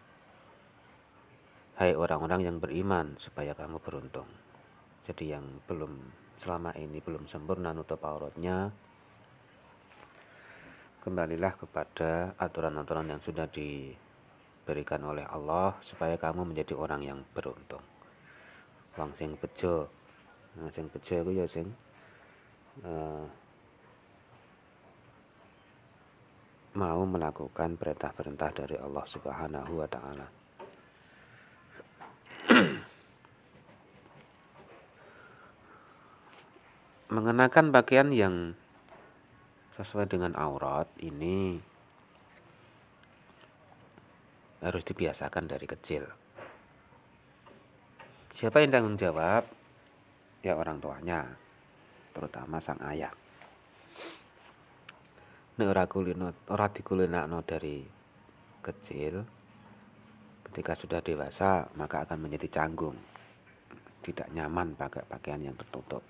Hai 1.73 1.99
orang-orang 1.99 2.47
yang 2.47 2.57
beriman 2.63 3.19
supaya 3.19 3.57
kamu 3.59 3.83
beruntung. 3.83 4.29
Jadi 5.03 5.35
yang 5.35 5.43
belum 5.67 5.99
selama 6.39 6.71
ini 6.79 7.03
belum 7.03 7.27
sempurna 7.27 7.75
nutup 7.75 7.99
auratnya 8.07 8.71
kembalilah 11.03 11.59
kepada 11.59 12.39
aturan-aturan 12.39 13.11
yang 13.11 13.19
sudah 13.19 13.51
diberikan 13.51 15.03
oleh 15.03 15.27
Allah 15.27 15.75
supaya 15.83 16.15
kamu 16.15 16.55
menjadi 16.55 16.79
orang 16.79 17.03
yang 17.03 17.19
beruntung. 17.35 17.83
Wong 18.95 19.11
sing 19.19 19.35
bejo. 19.35 19.91
Nah, 20.61 20.71
sing 20.71 20.87
bejo 20.87 21.25
iku 21.25 21.33
ya 21.35 21.51
sing 21.51 21.67
uh, 22.87 23.27
mau 26.73 27.05
melakukan 27.05 27.77
perintah-perintah 27.77 28.51
dari 28.53 28.77
Allah 28.81 29.05
Subhanahu 29.05 29.73
wa 29.79 29.89
taala. 29.89 30.27
mengenakan 37.13 37.69
pakaian 37.69 38.09
yang 38.09 38.57
sesuai 39.77 40.09
dengan 40.09 40.33
aurat 40.33 40.89
ini 40.97 41.61
harus 44.65 44.81
dibiasakan 44.89 45.45
dari 45.45 45.69
kecil. 45.69 46.09
Siapa 48.33 48.65
yang 48.65 48.73
tanggung 48.73 48.97
jawab? 48.97 49.45
Ya 50.41 50.57
orang 50.57 50.81
tuanya, 50.81 51.37
terutama 52.17 52.65
sang 52.65 52.81
ayah. 52.81 53.13
Nek 55.53 55.69
ora 55.69 55.85
kulino, 55.85 56.33
ora 56.49 56.73
dikulinakno 56.73 57.45
dari 57.45 57.85
kecil, 58.65 59.21
ketika 60.49 60.73
sudah 60.73 61.05
dewasa 61.05 61.69
maka 61.77 62.09
akan 62.09 62.25
menjadi 62.25 62.49
canggung. 62.61 62.97
Tidak 64.01 64.33
nyaman 64.33 64.73
pakai 64.77 65.05
pakaian 65.05 65.45
yang 65.45 65.57
tertutup. 65.57 66.01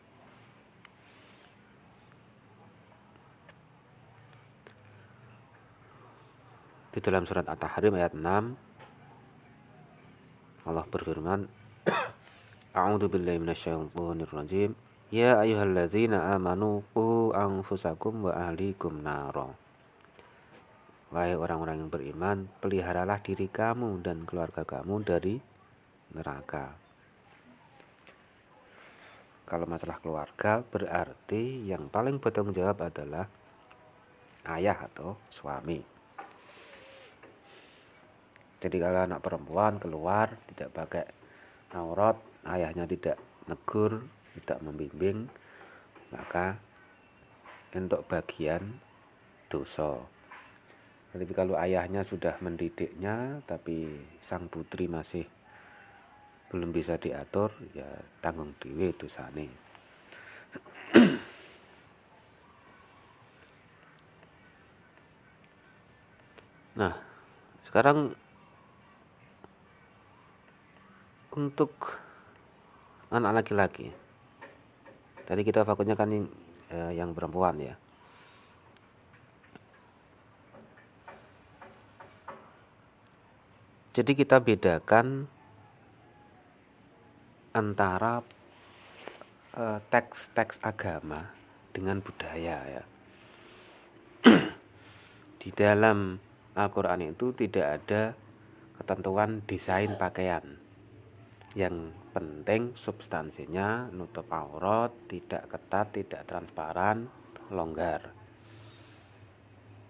Di 6.92 7.00
dalam 7.00 7.24
surat 7.24 7.48
At-Tahrim 7.48 7.96
ayat 7.96 8.12
6 8.12 8.20
Allah 10.68 10.84
berfirman 10.86 11.48
A'udzu 12.76 13.08
billahi 13.08 13.40
minasyaitonir 13.40 14.28
rajim. 14.28 14.76
Ya 15.12 15.36
ayyuhalladzina 15.44 16.32
amanu 16.32 16.80
qu 16.96 17.36
anfusakum 17.36 18.24
wa 18.24 18.32
ahlikum 18.32 19.04
naro. 19.04 19.52
Wahai 21.12 21.36
orang-orang 21.36 21.84
yang 21.84 21.92
beriman, 21.92 22.48
peliharalah 22.64 23.20
diri 23.20 23.44
kamu 23.44 24.00
dan 24.00 24.24
keluarga 24.24 24.64
kamu 24.64 25.04
dari 25.04 25.36
neraka. 26.16 26.72
Kalau 29.44 29.68
masalah 29.68 30.00
keluarga 30.00 30.64
berarti 30.64 31.68
yang 31.68 31.92
paling 31.92 32.16
bertanggung 32.16 32.56
jawab 32.56 32.80
adalah 32.80 33.28
ayah 34.48 34.88
atau 34.88 35.20
suami. 35.28 35.84
Jadi 38.64 38.76
kalau 38.80 39.04
anak 39.04 39.20
perempuan 39.20 39.76
keluar 39.76 40.32
tidak 40.48 40.72
pakai 40.72 41.04
aurat, 41.76 42.16
ayahnya 42.48 42.88
tidak 42.88 43.20
negur, 43.44 44.08
tidak 44.36 44.58
membimbing, 44.64 45.28
maka 46.12 46.56
untuk 47.72 48.04
bagian 48.08 48.76
dosa. 49.48 50.00
Jadi 51.12 51.32
kalau 51.36 51.56
ayahnya 51.60 52.04
sudah 52.04 52.40
mendidiknya 52.40 53.44
tapi 53.44 53.88
sang 54.24 54.48
putri 54.48 54.88
masih 54.88 55.28
belum 56.48 56.72
bisa 56.72 57.00
diatur, 57.00 57.52
ya 57.72 57.88
tanggung 58.20 58.56
dewe 58.60 58.92
dosane. 58.96 59.48
Nah, 66.72 66.96
sekarang 67.68 68.16
untuk 71.36 72.00
anak 73.12 73.44
laki-laki 73.44 73.92
tadi 75.26 75.42
kita 75.46 75.62
fokusnya 75.62 75.94
kan 75.94 76.08
yang, 76.10 76.26
eh, 76.72 76.92
yang 76.98 77.10
perempuan 77.14 77.58
ya. 77.60 77.74
Jadi 83.92 84.12
kita 84.16 84.40
bedakan 84.40 85.28
antara 87.52 88.24
eh, 89.52 89.78
teks-teks 89.92 90.56
eh, 90.60 90.64
agama 90.64 91.28
dengan 91.76 92.00
budaya 92.00 92.56
ya. 92.64 92.82
Di 95.44 95.52
dalam 95.52 96.16
Al-Quran 96.56 97.12
itu 97.12 97.36
tidak 97.36 97.66
ada 97.84 98.02
ketentuan 98.80 99.44
desain 99.44 99.92
pakaian 100.00 100.44
yang 101.52 101.92
penting 102.12 102.76
substansinya 102.76 103.88
nutup 103.90 104.28
aurat 104.28 104.92
tidak 105.08 105.48
ketat 105.48 105.86
tidak 105.96 106.22
transparan 106.28 107.08
longgar. 107.48 108.12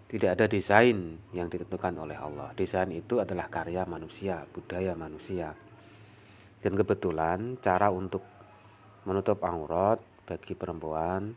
Tidak 0.06 0.28
ada 0.28 0.44
desain 0.44 1.16
yang 1.32 1.48
ditentukan 1.48 1.96
oleh 1.96 2.14
Allah. 2.14 2.52
Desain 2.52 2.88
itu 2.92 3.18
adalah 3.18 3.48
karya 3.48 3.82
manusia 3.88 4.44
budaya 4.52 4.92
manusia. 4.92 5.56
Dan 6.62 6.78
kebetulan 6.78 7.58
cara 7.58 7.88
untuk 7.90 8.22
menutup 9.02 9.42
aurat 9.42 9.98
bagi 10.28 10.54
perempuan 10.54 11.34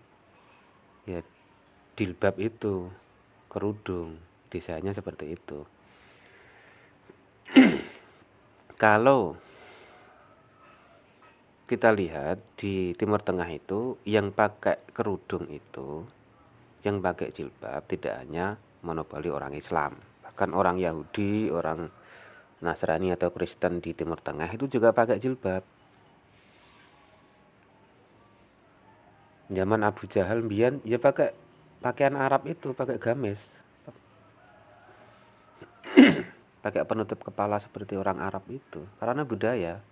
ya 1.09 1.23
jilbab 1.97 2.37
itu 2.37 2.91
kerudung 3.49 4.19
desainnya 4.51 4.91
seperti 4.91 5.33
itu. 5.33 5.59
Kalau 8.83 9.39
kita 11.65 11.89
lihat 11.89 12.37
di 12.61 12.93
Timur 12.93 13.25
Tengah 13.25 13.49
itu 13.49 13.97
yang 14.05 14.29
pakai 14.29 14.77
kerudung 14.93 15.49
itu 15.49 16.05
yang 16.85 17.01
pakai 17.01 17.33
jilbab 17.33 17.81
tidak 17.89 18.21
hanya 18.21 18.61
monopoli 18.85 19.33
orang 19.33 19.57
Islam. 19.57 19.97
Bahkan 20.21 20.53
orang 20.53 20.77
Yahudi 20.77 21.49
orang 21.49 21.89
Nasrani 22.61 23.09
atau 23.09 23.33
Kristen 23.33 23.81
di 23.81 23.97
Timur 23.97 24.21
Tengah 24.21 24.53
itu 24.53 24.69
juga 24.69 24.93
pakai 24.93 25.17
jilbab. 25.17 25.65
Zaman 29.49 29.81
Abu 29.81 30.05
Jahal 30.05 30.45
Bian 30.45 30.77
ya 30.85 31.01
pakai 31.01 31.33
pakaian 31.81 32.13
Arab 32.13 32.45
itu 32.45 32.77
pakai 32.77 33.01
gamis. 33.01 33.41
Pakai 36.65 36.81
penutup 36.81 37.21
kepala 37.21 37.61
seperti 37.61 37.93
orang 37.93 38.17
Arab 38.17 38.41
itu 38.49 38.81
karena 38.97 39.21
budaya 39.21 39.85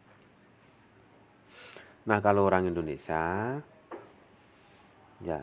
Nah, 2.04 2.20
kalau 2.20 2.44
orang 2.44 2.68
Indonesia 2.68 3.56
ya 5.24 5.40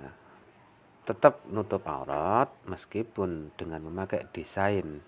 tetap 1.09 1.41
nutup 1.49 1.81
aurat 1.89 2.53
meskipun 2.69 3.57
dengan 3.57 3.81
memakai 3.81 4.29
desain 4.31 5.01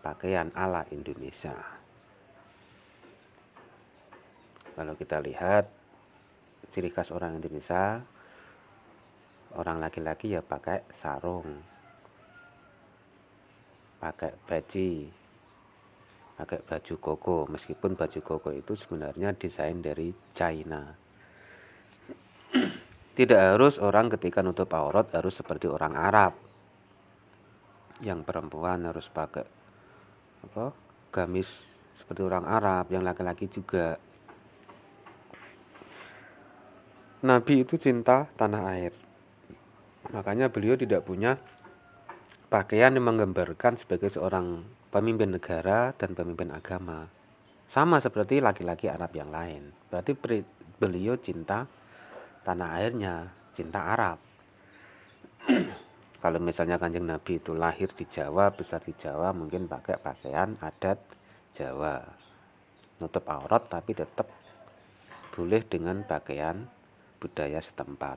pakaian 0.00 0.48
ala 0.56 0.88
Indonesia. 0.88 1.54
Kalau 4.72 4.96
kita 4.96 5.20
lihat 5.20 5.68
ciri 6.72 6.88
khas 6.88 7.12
orang 7.12 7.38
Indonesia 7.38 8.00
orang 9.56 9.80
laki-laki 9.80 10.36
ya 10.36 10.42
pakai 10.44 10.84
sarung 10.92 11.48
pakai 13.96 14.36
baji 14.44 15.08
pakai 16.36 16.60
baju 16.60 16.94
koko. 17.00 17.38
Meskipun 17.48 17.96
baju 17.96 18.20
koko 18.20 18.52
itu 18.52 18.76
sebenarnya 18.76 19.32
desain 19.32 19.80
dari 19.80 20.12
China. 20.36 20.92
Tidak 23.18 23.40
harus 23.56 23.80
orang 23.80 24.12
ketika 24.12 24.44
nutup 24.44 24.68
aurat 24.76 25.08
harus 25.16 25.32
seperti 25.32 25.66
orang 25.66 25.96
Arab. 25.96 26.36
Yang 28.04 28.28
perempuan 28.28 28.84
harus 28.84 29.08
pakai 29.08 29.48
apa 30.44 30.76
gamis 31.08 31.48
seperti 31.96 32.20
orang 32.20 32.44
Arab. 32.44 32.92
Yang 32.92 33.02
laki-laki 33.08 33.46
juga. 33.48 33.96
Nabi 37.24 37.64
itu 37.64 37.80
cinta 37.80 38.28
tanah 38.36 38.62
air. 38.76 38.92
Makanya 40.12 40.52
beliau 40.52 40.78
tidak 40.78 41.02
punya 41.02 41.40
pakaian 42.46 42.94
yang 42.94 43.10
menggambarkan 43.10 43.74
sebagai 43.74 44.12
seorang 44.12 44.62
pemimpin 44.96 45.36
negara 45.36 45.92
dan 45.92 46.16
pemimpin 46.16 46.48
agama. 46.56 47.04
Sama 47.68 48.00
seperti 48.00 48.40
laki-laki 48.40 48.88
Arab 48.88 49.12
yang 49.12 49.28
lain. 49.28 49.68
Berarti 49.92 50.16
beliau 50.80 51.20
cinta 51.20 51.68
tanah 52.40 52.80
airnya, 52.80 53.28
cinta 53.52 53.92
Arab. 53.92 54.16
Kalau 56.24 56.40
misalnya 56.40 56.80
kanjeng 56.80 57.04
Nabi 57.04 57.36
itu 57.36 57.52
lahir 57.52 57.92
di 57.92 58.08
Jawa, 58.08 58.48
besar 58.56 58.80
di 58.80 58.96
Jawa, 58.96 59.36
mungkin 59.36 59.68
pakai 59.68 60.00
pakaian 60.00 60.56
adat 60.64 60.96
Jawa. 61.52 62.00
Nutup 62.96 63.28
aurat 63.28 63.68
tapi 63.68 63.92
tetap 63.92 64.32
boleh 65.36 65.60
dengan 65.68 66.00
pakaian 66.08 66.64
budaya 67.20 67.60
setempat. 67.60 68.16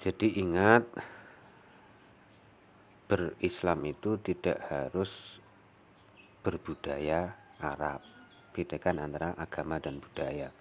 Jadi 0.00 0.40
ingat 0.40 0.88
berislam 3.08 3.80
itu 3.88 4.20
tidak 4.20 4.60
harus 4.68 5.40
berbudaya 6.44 7.32
Arab. 7.56 8.04
Bedakan 8.52 9.00
antara 9.00 9.32
agama 9.40 9.80
dan 9.80 9.96
budaya. 9.96 10.52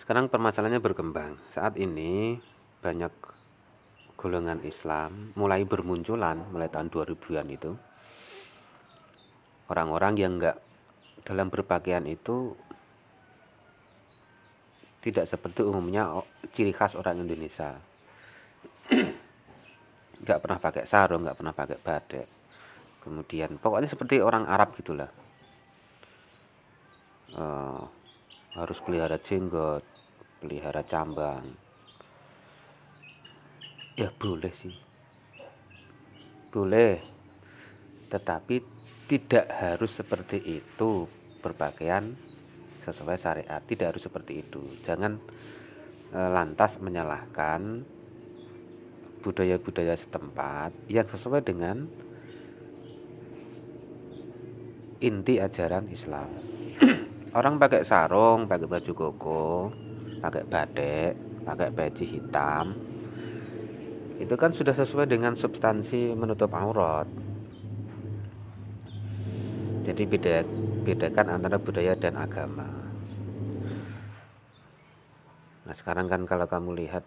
Sekarang 0.00 0.32
permasalahannya 0.32 0.80
berkembang. 0.80 1.36
Saat 1.52 1.76
ini 1.76 2.40
banyak 2.80 3.12
golongan 4.16 4.64
Islam 4.64 5.36
mulai 5.36 5.62
bermunculan 5.68 6.40
mulai 6.48 6.72
tahun 6.72 6.88
2000-an 6.88 7.48
itu. 7.52 7.72
Orang-orang 9.70 10.14
yang 10.18 10.40
enggak 10.40 10.58
dalam 11.22 11.52
berpakaian 11.52 12.02
itu 12.08 12.56
tidak 15.04 15.28
seperti 15.28 15.62
umumnya 15.62 16.24
ciri 16.52 16.74
khas 16.74 16.98
orang 16.98 17.22
Indonesia 17.24 17.89
nggak 20.20 20.40
pernah 20.40 20.58
pakai 20.60 20.84
sarung 20.84 21.24
nggak 21.24 21.38
pernah 21.38 21.54
pakai 21.54 21.78
badai. 21.80 22.26
Kemudian 23.00 23.56
pokoknya 23.56 23.88
seperti 23.88 24.20
orang 24.20 24.44
Arab 24.44 24.76
gitulah. 24.76 25.08
Uh, 27.30 27.86
harus 28.58 28.82
pelihara 28.82 29.16
jenggot 29.22 29.86
pelihara 30.40 30.80
cambang. 30.82 31.44
Ya 33.94 34.08
boleh 34.08 34.50
sih. 34.56 34.72
Boleh. 36.48 37.04
Tetapi 38.08 38.56
tidak 39.06 39.46
harus 39.52 39.92
seperti 39.92 40.40
itu 40.40 41.04
berpakaian 41.44 42.16
sesuai 42.88 43.20
syariat. 43.20 43.60
Tidak 43.60 43.92
harus 43.92 44.02
seperti 44.02 44.40
itu. 44.40 44.64
Jangan 44.82 45.20
e, 46.10 46.18
lantas 46.18 46.80
menyalahkan 46.80 47.84
budaya-budaya 49.20 49.94
setempat 49.94 50.72
yang 50.88 51.06
sesuai 51.06 51.44
dengan 51.44 51.84
inti 55.00 55.40
ajaran 55.40 55.88
Islam. 55.92 56.28
Orang 57.38 57.56
pakai 57.56 57.86
sarung 57.86 58.50
pakai 58.50 58.66
baju 58.66 58.92
koko 58.92 59.48
pakai 60.20 60.44
batik 60.44 61.12
pakai 61.46 61.68
peci 61.72 62.04
hitam 62.04 62.76
itu 64.20 64.36
kan 64.36 64.52
sudah 64.52 64.76
sesuai 64.76 65.08
dengan 65.08 65.32
substansi 65.32 66.12
menutup 66.12 66.52
aurat. 66.52 67.08
Jadi 69.88 70.02
beda 70.04 70.44
bedakan 70.84 71.40
antara 71.40 71.56
budaya 71.56 71.96
dan 71.96 72.20
agama. 72.20 72.68
Nah 75.64 75.72
sekarang 75.72 76.12
kan 76.12 76.28
kalau 76.28 76.44
kamu 76.44 76.84
lihat 76.84 77.00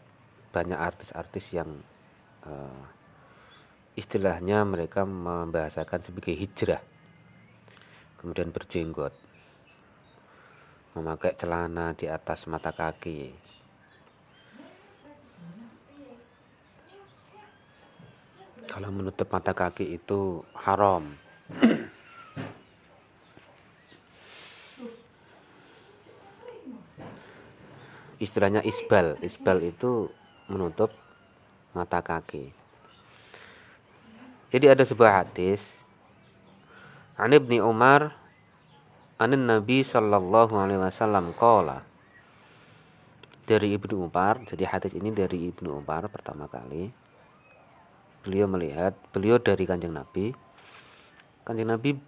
banyak 0.50 0.74
artis-artis 0.74 1.54
yang 1.54 1.70
uh, 2.48 2.84
istilahnya 3.94 4.66
mereka 4.66 5.04
membahasakan 5.06 6.02
sebagai 6.02 6.34
hijrah 6.34 6.82
kemudian 8.18 8.56
berjenggot 8.56 9.12
memakai 10.94 11.34
celana 11.34 11.98
di 11.98 12.06
atas 12.06 12.46
mata 12.46 12.70
kaki. 12.70 13.34
Kalau 18.70 18.90
menutup 18.94 19.30
mata 19.30 19.54
kaki 19.54 19.98
itu 19.98 20.42
haram. 20.58 21.18
Istilahnya 28.18 28.62
isbal. 28.66 29.18
Isbal 29.22 29.62
itu 29.66 30.10
menutup 30.50 30.94
mata 31.74 32.00
kaki. 32.00 32.54
Jadi 34.54 34.66
ada 34.70 34.86
sebuah 34.86 35.26
hadis. 35.26 35.82
An 37.18 37.34
Ibni 37.34 37.62
Umar 37.62 38.24
Anin 39.22 39.46
Nabi 39.46 39.86
Sallallahu 39.86 40.58
Alaihi 40.58 40.82
Wasallam 40.82 41.38
Qala. 41.38 41.86
Dari 43.44 43.76
Ibnu 43.76 44.08
Umar 44.08 44.42
jadi 44.48 44.66
hadis 44.66 44.96
ini 44.98 45.14
dari 45.14 45.52
Ibnu 45.54 45.84
Umar 45.84 46.10
pertama 46.10 46.50
kali. 46.50 46.90
Beliau 48.26 48.50
melihat 48.50 48.98
beliau 49.14 49.38
dari 49.38 49.68
kanjeng 49.68 49.94
Nabi. 49.94 50.34
Kanjeng 51.46 51.70
Nabi 51.70 52.00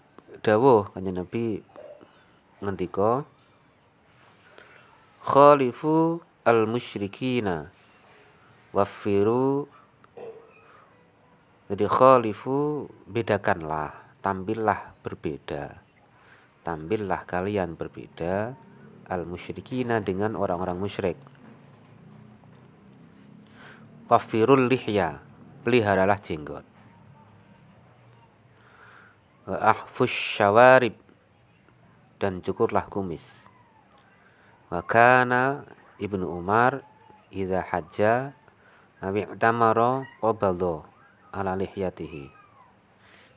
dawuh 0.42 0.90
kanjeng 0.96 1.22
Nabi 1.22 1.62
ngendika 2.64 3.28
khalifu 5.22 6.24
al 6.48 6.66
musyrikina 6.66 7.75
wafiru 8.76 9.72
jadi 11.72 11.88
khalifu 11.88 12.92
bedakanlah 13.08 13.96
tampillah 14.20 15.00
berbeda 15.00 15.80
tampillah 16.68 17.24
kalian 17.24 17.80
berbeda 17.80 18.52
al 19.08 19.24
musyrikina 19.24 20.04
dengan 20.04 20.36
orang-orang 20.36 20.76
musyrik 20.76 21.16
wafirul 24.06 24.70
lihya 24.70 25.18
peliharalah 25.66 26.22
jenggot. 26.22 26.66
Wa 29.50 29.58
ahfus 29.74 30.14
syawarib 30.14 30.94
dan 32.22 32.42
cukurlah 32.42 32.86
kumis. 32.86 33.46
Wa 34.70 34.86
kana 34.86 35.66
Ibnu 35.98 36.26
Umar 36.26 36.86
idza 37.34 37.66
hajja 37.66 38.38
awi 39.04 39.28
tamara 39.40 40.08
qabadha 40.24 40.88
ala 41.36 41.56
lihyatihi. 41.60 42.32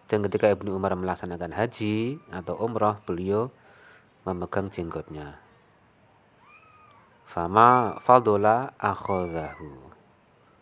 Dan 0.09 0.25
ketika 0.25 0.49
Ibnu 0.49 0.73
Umar 0.73 0.97
melaksanakan 0.97 1.53
haji 1.53 2.17
atau 2.33 2.57
umrah, 2.57 2.97
beliau 3.05 3.53
memegang 4.25 4.73
jenggotnya. 4.73 5.37
Fama 7.29 8.01
fadola 8.01 8.73
akhadahu 8.81 9.93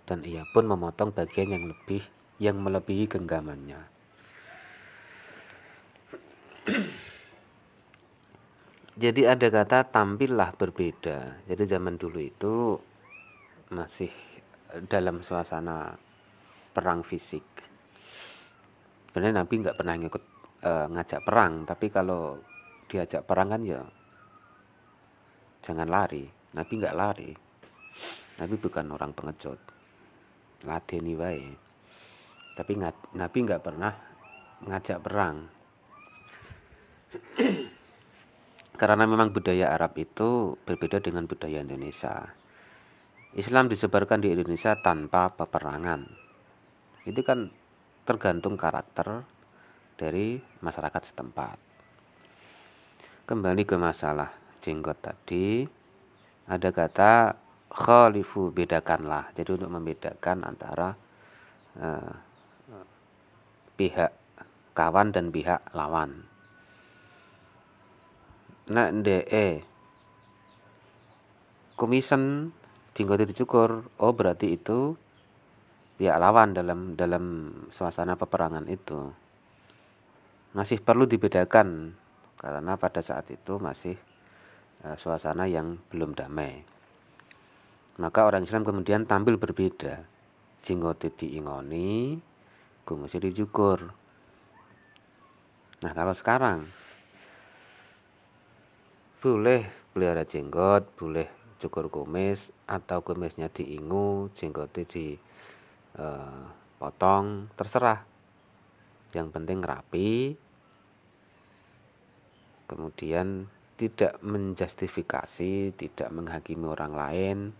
dan 0.07 0.23
ia 0.27 0.43
pun 0.51 0.67
memotong 0.67 1.15
bagian 1.15 1.55
yang 1.55 1.71
lebih 1.71 2.03
yang 2.43 2.59
melebihi 2.59 3.07
genggamannya. 3.07 3.87
Jadi 9.03 9.23
ada 9.29 9.47
kata 9.47 9.87
tampillah 9.87 10.59
berbeda. 10.59 11.47
Jadi 11.47 11.63
zaman 11.69 11.95
dulu 12.01 12.19
itu 12.19 12.81
masih 13.71 14.11
dalam 14.89 15.23
suasana 15.23 15.95
perang 16.75 17.01
fisik. 17.07 17.45
Sebenarnya 19.11 19.41
Nabi 19.45 19.55
nggak 19.65 19.77
pernah 19.81 19.95
ngikut 19.97 20.25
e, 20.61 20.73
ngajak 20.93 21.21
perang, 21.25 21.65
tapi 21.65 21.87
kalau 21.89 22.37
diajak 22.87 23.25
perang 23.25 23.49
kan 23.53 23.63
ya 23.65 23.83
jangan 25.65 25.89
lari. 25.89 26.29
Nabi 26.53 26.73
nggak 26.77 26.97
lari. 26.97 27.31
Nabi 28.37 28.55
bukan 28.61 28.93
orang 28.93 29.17
pengecut 29.17 29.77
ladeni 30.65 31.13
wae 31.15 31.45
tapi 32.57 32.73
Nabi 33.13 33.39
nggak 33.45 33.63
pernah 33.63 33.93
ngajak 34.65 34.99
perang 35.05 35.37
karena 38.81 39.05
memang 39.05 39.29
budaya 39.29 39.77
Arab 39.77 39.93
itu 40.01 40.57
berbeda 40.65 41.05
dengan 41.05 41.29
budaya 41.29 41.61
Indonesia 41.61 42.33
Islam 43.37 43.69
disebarkan 43.69 44.25
di 44.25 44.33
Indonesia 44.33 44.73
tanpa 44.81 45.29
peperangan. 45.29 46.09
Itu 47.05 47.21
kan 47.21 47.53
tergantung 48.09 48.57
karakter 48.57 49.29
dari 50.01 50.41
masyarakat 50.65 51.03
setempat. 51.13 51.61
Kembali 53.29 53.63
ke 53.69 53.77
masalah 53.77 54.33
jenggot 54.65 55.05
tadi 55.05 55.69
ada 56.49 56.73
kata 56.73 57.37
khalifu 57.69 58.49
bedakanlah. 58.57 59.29
Jadi 59.37 59.61
untuk 59.61 59.69
membedakan 59.69 60.41
antara 60.41 60.97
uh, 61.77 62.13
pihak 63.77 64.17
kawan 64.73 65.13
dan 65.13 65.29
pihak 65.29 65.61
lawan. 65.77 66.25
Nah 68.73 68.89
de 68.97 69.29
jenggot 72.97 73.21
itu 73.29 73.45
cukur 73.45 73.85
oh 74.01 74.13
berarti 74.17 74.57
itu 74.57 74.97
pihak 76.01 76.17
lawan 76.17 76.57
dalam 76.57 76.97
dalam 76.97 77.25
suasana 77.69 78.17
peperangan 78.17 78.65
itu 78.73 79.13
masih 80.57 80.81
perlu 80.81 81.05
dibedakan 81.05 81.93
karena 82.41 82.81
pada 82.81 83.05
saat 83.05 83.29
itu 83.29 83.61
masih 83.61 84.01
uh, 84.89 84.97
suasana 84.97 85.45
yang 85.45 85.77
belum 85.93 86.17
damai 86.17 86.77
maka 87.97 88.29
orang 88.29 88.45
Islam 88.45 88.65
kemudian 88.65 89.09
tampil 89.09 89.41
berbeda. 89.41 90.05
Jenggote 90.61 91.09
diingoni, 91.17 92.21
kumisnya 92.85 93.25
dicukur. 93.25 93.89
Nah 95.81 95.93
kalau 95.97 96.13
sekarang 96.13 96.69
boleh 99.25 99.65
pelihara 99.97 100.29
jenggot, 100.29 100.93
boleh 101.01 101.29
cukur 101.57 101.89
kumis 101.89 102.53
atau 102.69 103.01
kumisnya 103.01 103.49
diingu, 103.49 104.29
jenggotnya 104.37 104.85
dipotong, 105.97 107.27
eh, 107.47 107.53
terserah. 107.57 108.05
Yang 109.15 109.29
penting 109.33 109.65
rapi, 109.65 110.37
kemudian 112.69 113.49
tidak 113.77 114.21
menjustifikasi, 114.21 115.73
tidak 115.77 116.09
menghakimi 116.13 116.67
orang 116.69 116.93
lain, 116.93 117.53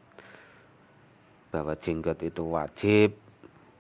bahwa 1.49 1.73
jenggot 1.79 2.21
itu 2.21 2.43
wajib 2.45 3.17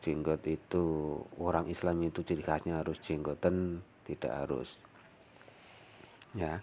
jenggot 0.07 0.39
itu 0.47 1.19
orang 1.43 1.67
Islam 1.67 1.99
itu 2.07 2.23
ciri 2.23 2.39
khasnya 2.39 2.79
harus 2.79 3.03
jenggoten 3.03 3.83
tidak 4.07 4.33
harus. 4.39 4.71
Ya 6.31 6.63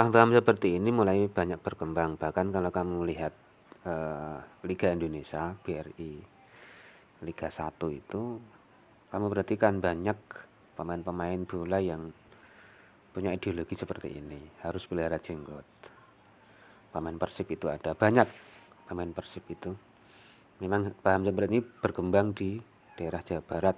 paham-paham 0.00 0.32
seperti 0.32 0.80
ini 0.80 0.88
mulai 0.88 1.28
banyak 1.28 1.60
berkembang. 1.60 2.16
Bahkan 2.16 2.56
kalau 2.56 2.72
kamu 2.72 3.04
lihat 3.12 3.36
uh, 3.84 4.40
Liga 4.64 4.88
Indonesia 4.88 5.52
BRI 5.60 6.24
Liga 7.20 7.48
1 7.52 7.76
itu 7.92 8.40
kamu 9.12 9.28
perhatikan 9.28 9.76
banyak 9.84 10.16
pemain-pemain 10.72 11.44
bola 11.44 11.84
yang 11.84 12.08
punya 13.12 13.36
ideologi 13.36 13.76
seperti 13.76 14.16
ini. 14.16 14.40
Harus 14.64 14.88
pelihara 14.88 15.20
jenggot. 15.20 15.68
Pemain 16.96 17.20
persib 17.20 17.52
itu 17.52 17.68
ada. 17.68 17.92
Banyak 17.92 18.24
pemain 18.88 19.12
persib 19.12 19.44
itu. 19.52 19.76
Memang 20.64 20.96
paham 21.04 21.28
seperti 21.28 21.48
ini 21.52 21.60
berkembang 21.60 22.32
di 22.32 22.56
daerah 22.96 23.20
Jawa 23.20 23.44
Barat. 23.44 23.76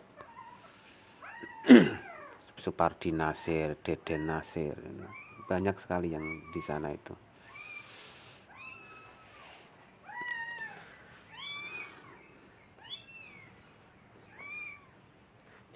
Supardi 2.63 3.11
Nasir, 3.11 3.75
Deden 3.83 4.31
Nasir 4.31 4.79
banyak 5.53 5.77
sekali 5.77 6.17
yang 6.17 6.25
di 6.49 6.65
sana 6.65 6.88
itu. 6.88 7.12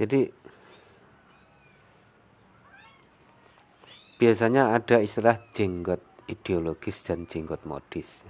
Jadi 0.00 0.28
biasanya 4.16 4.72
ada 4.72 4.96
istilah 5.04 5.36
jenggot 5.52 6.00
ideologis 6.24 7.04
dan 7.04 7.28
jenggot 7.28 7.68
modis. 7.68 8.24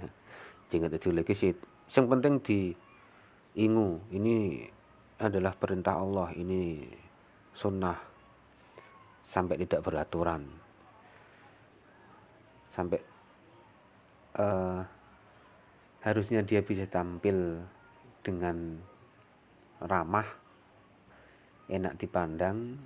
Jenggot 0.67 0.99
ideologis 0.99 1.47
yang 1.95 2.11
penting 2.11 2.43
di 2.43 2.75
ingu 3.55 4.03
ini 4.11 4.67
adalah 5.23 5.55
perintah 5.55 5.95
Allah 5.95 6.35
ini 6.35 6.83
sunnah 7.55 7.95
sampai 9.23 9.55
tidak 9.63 9.83
beraturan 9.83 10.66
sampai 12.77 13.01
uh, 14.37 14.85
harusnya 16.05 16.45
dia 16.45 16.61
bisa 16.61 16.85
tampil 16.85 17.57
dengan 18.21 18.77
ramah 19.81 20.29
enak 21.73 21.97
dipandang. 21.97 22.77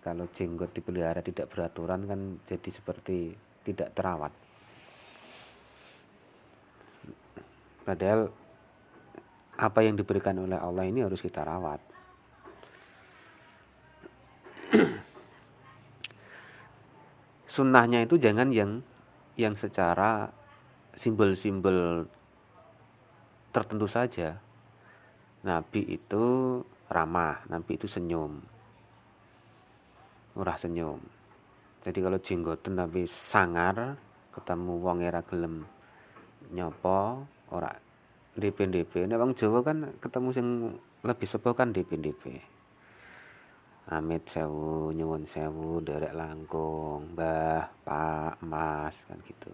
Kalau 0.00 0.26
jenggot 0.32 0.72
dipelihara 0.72 1.20
tidak 1.20 1.52
beraturan 1.52 2.08
kan 2.08 2.20
jadi 2.48 2.70
seperti 2.72 3.36
tidak 3.62 3.92
terawat. 3.94 4.32
Padahal 7.84 8.32
apa 9.60 9.80
yang 9.84 9.94
diberikan 10.00 10.40
oleh 10.40 10.56
Allah 10.56 10.88
ini 10.88 11.04
harus 11.04 11.20
kita 11.20 11.44
rawat 11.44 11.89
sunnahnya 17.50 18.06
itu 18.06 18.14
jangan 18.14 18.54
yang 18.54 18.78
yang 19.34 19.58
secara 19.58 20.30
simbol-simbol 20.94 22.06
tertentu 23.50 23.90
saja. 23.90 24.38
Nabi 25.42 25.98
itu 25.98 26.24
ramah, 26.86 27.42
Nabi 27.50 27.74
itu 27.74 27.90
senyum. 27.90 28.38
Murah 30.38 30.54
senyum. 30.54 31.02
Jadi 31.82 31.98
kalau 31.98 32.18
jenggoten 32.22 32.78
tapi 32.78 33.08
sangar 33.10 33.98
ketemu 34.30 34.72
wong 34.78 35.02
era 35.02 35.24
gelem 35.26 35.66
nyopo 36.54 37.26
ora 37.50 37.72
DP 38.38 38.70
DP 38.70 39.10
nek 39.10 39.18
wong 39.18 39.32
Jawa 39.34 39.64
kan 39.66 39.90
ketemu 39.98 40.28
sing 40.30 40.46
lebih 41.02 41.26
sepuh 41.26 41.56
kan 41.56 41.74
DP 41.74 41.98
DP 41.98 42.22
Amit 43.90 44.22
sewu 44.30 44.94
nyuwun 44.94 45.26
sewu 45.26 45.82
derek 45.82 46.14
langkung 46.14 47.10
mbah 47.10 47.74
pak 47.82 48.38
mas 48.38 48.94
kan 49.10 49.18
gitu. 49.26 49.50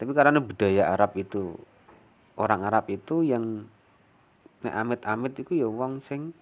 Tapi 0.00 0.16
karena 0.16 0.40
budaya 0.40 0.96
Arab 0.96 1.12
itu 1.20 1.52
orang 2.40 2.64
Arab 2.64 2.88
itu 2.88 3.20
yang 3.20 3.68
nek 4.64 4.72
amit 4.72 5.04
amit 5.04 5.36
itu 5.36 5.60
ya 5.60 5.68
wong 5.68 6.00
sing 6.00 6.32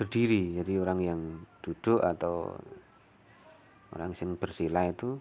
berdiri. 0.00 0.56
Jadi 0.56 0.72
orang 0.80 0.98
yang 1.04 1.20
duduk 1.60 2.00
atau 2.00 2.56
orang 3.92 4.16
yang 4.16 4.32
bersila 4.40 4.88
itu 4.88 5.20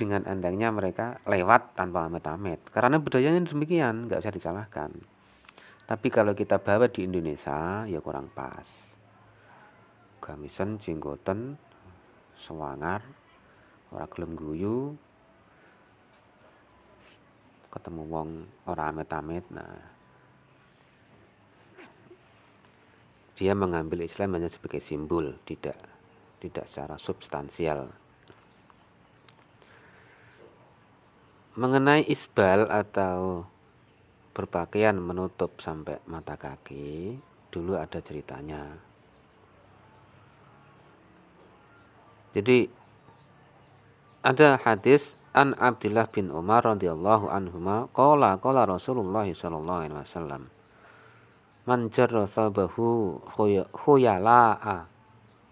dengan 0.00 0.24
entengnya 0.24 0.72
mereka 0.72 1.20
lewat 1.28 1.76
tanpa 1.76 2.08
amit-amit. 2.08 2.64
Karena 2.72 2.96
budayanya 2.96 3.44
demikian 3.44 4.08
nggak 4.08 4.24
usah 4.24 4.32
disalahkan 4.32 5.11
tapi 5.82 6.08
kalau 6.08 6.32
kita 6.32 6.62
bawa 6.62 6.86
di 6.86 7.04
Indonesia 7.04 7.84
ya 7.90 7.98
kurang 7.98 8.30
pas. 8.30 8.66
Gamisen 10.22 10.78
jenggoten 10.78 11.58
sewangar 12.38 13.02
orang 13.90 14.10
gelem 14.14 14.32
guyu. 14.38 14.78
Ketemu 17.72 18.02
wong 18.06 18.30
orang 18.68 18.94
amit-amit 18.94 19.44
nah. 19.50 19.90
Dia 23.32 23.56
mengambil 23.56 24.04
Islam 24.06 24.36
hanya 24.38 24.46
sebagai 24.46 24.78
simbol, 24.78 25.34
tidak 25.48 25.74
tidak 26.38 26.66
secara 26.66 26.98
substansial. 26.98 27.90
Mengenai 31.54 32.06
isbal 32.06 32.66
atau 32.66 33.50
berpakaian 34.32 34.96
menutup 34.96 35.60
sampai 35.60 36.00
mata 36.08 36.36
kaki, 36.40 37.20
dulu 37.52 37.76
ada 37.76 38.00
ceritanya. 38.00 38.80
Jadi 42.32 42.64
ada 44.24 44.56
hadis 44.64 45.20
an 45.36 45.56
Abdullah 45.56 46.08
bin 46.08 46.28
Umar 46.32 46.64
radhiyallahu 46.64 47.28
anhuma 47.28 47.88
qala 47.92 48.36
qala 48.40 48.68
Rasulullah 48.68 49.24
sallallahu 49.24 49.80
alaihi 49.84 49.96
wasallam 49.96 50.52
man 51.64 51.88
jarra 51.88 52.28
thabahu 52.28 53.20
khuyala'a 53.72 54.88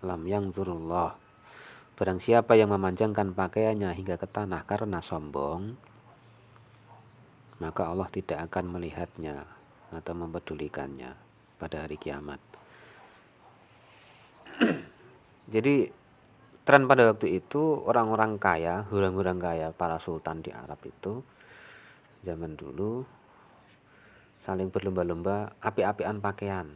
lam 0.05 0.21
yang 0.29 0.53
zurullah 0.53 1.17
barang 1.97 2.21
siapa 2.21 2.57
yang 2.57 2.73
memanjangkan 2.73 3.37
pakaiannya 3.37 3.93
hingga 3.93 4.17
ke 4.17 4.29
tanah 4.29 4.65
karena 4.65 5.05
sombong 5.05 5.77
maka 7.61 7.93
Allah 7.93 8.09
tidak 8.09 8.51
akan 8.51 8.75
melihatnya 8.75 9.45
atau 9.93 10.13
mempedulikannya 10.17 11.13
pada 11.61 11.87
hari 11.87 12.01
kiamat 12.01 12.41
jadi 15.55 15.93
tren 16.71 16.87
pada 16.87 17.11
waktu 17.11 17.43
itu 17.43 17.83
orang-orang 17.83 18.39
kaya, 18.39 18.87
hurang-hurang 18.95 19.43
kaya, 19.43 19.75
para 19.75 19.99
sultan 19.99 20.39
di 20.39 20.55
Arab 20.55 20.79
itu 20.87 21.19
zaman 22.23 22.55
dulu 22.55 23.03
saling 24.45 24.71
berlomba-lomba 24.73 25.57
api-apian 25.61 26.23
pakaian. 26.23 26.69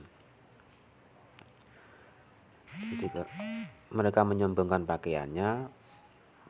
Jadi 2.75 3.07
mereka 3.95 4.27
menyombongkan 4.27 4.83
pakaiannya 4.83 5.71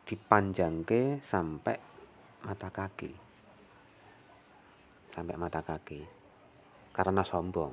dipanjangke 0.08 1.20
sampai 1.20 1.76
mata 2.48 2.72
kaki. 2.72 3.23
Sampai 5.14 5.38
mata 5.38 5.62
kaki. 5.62 6.02
Karena 6.90 7.22
sombong. 7.22 7.70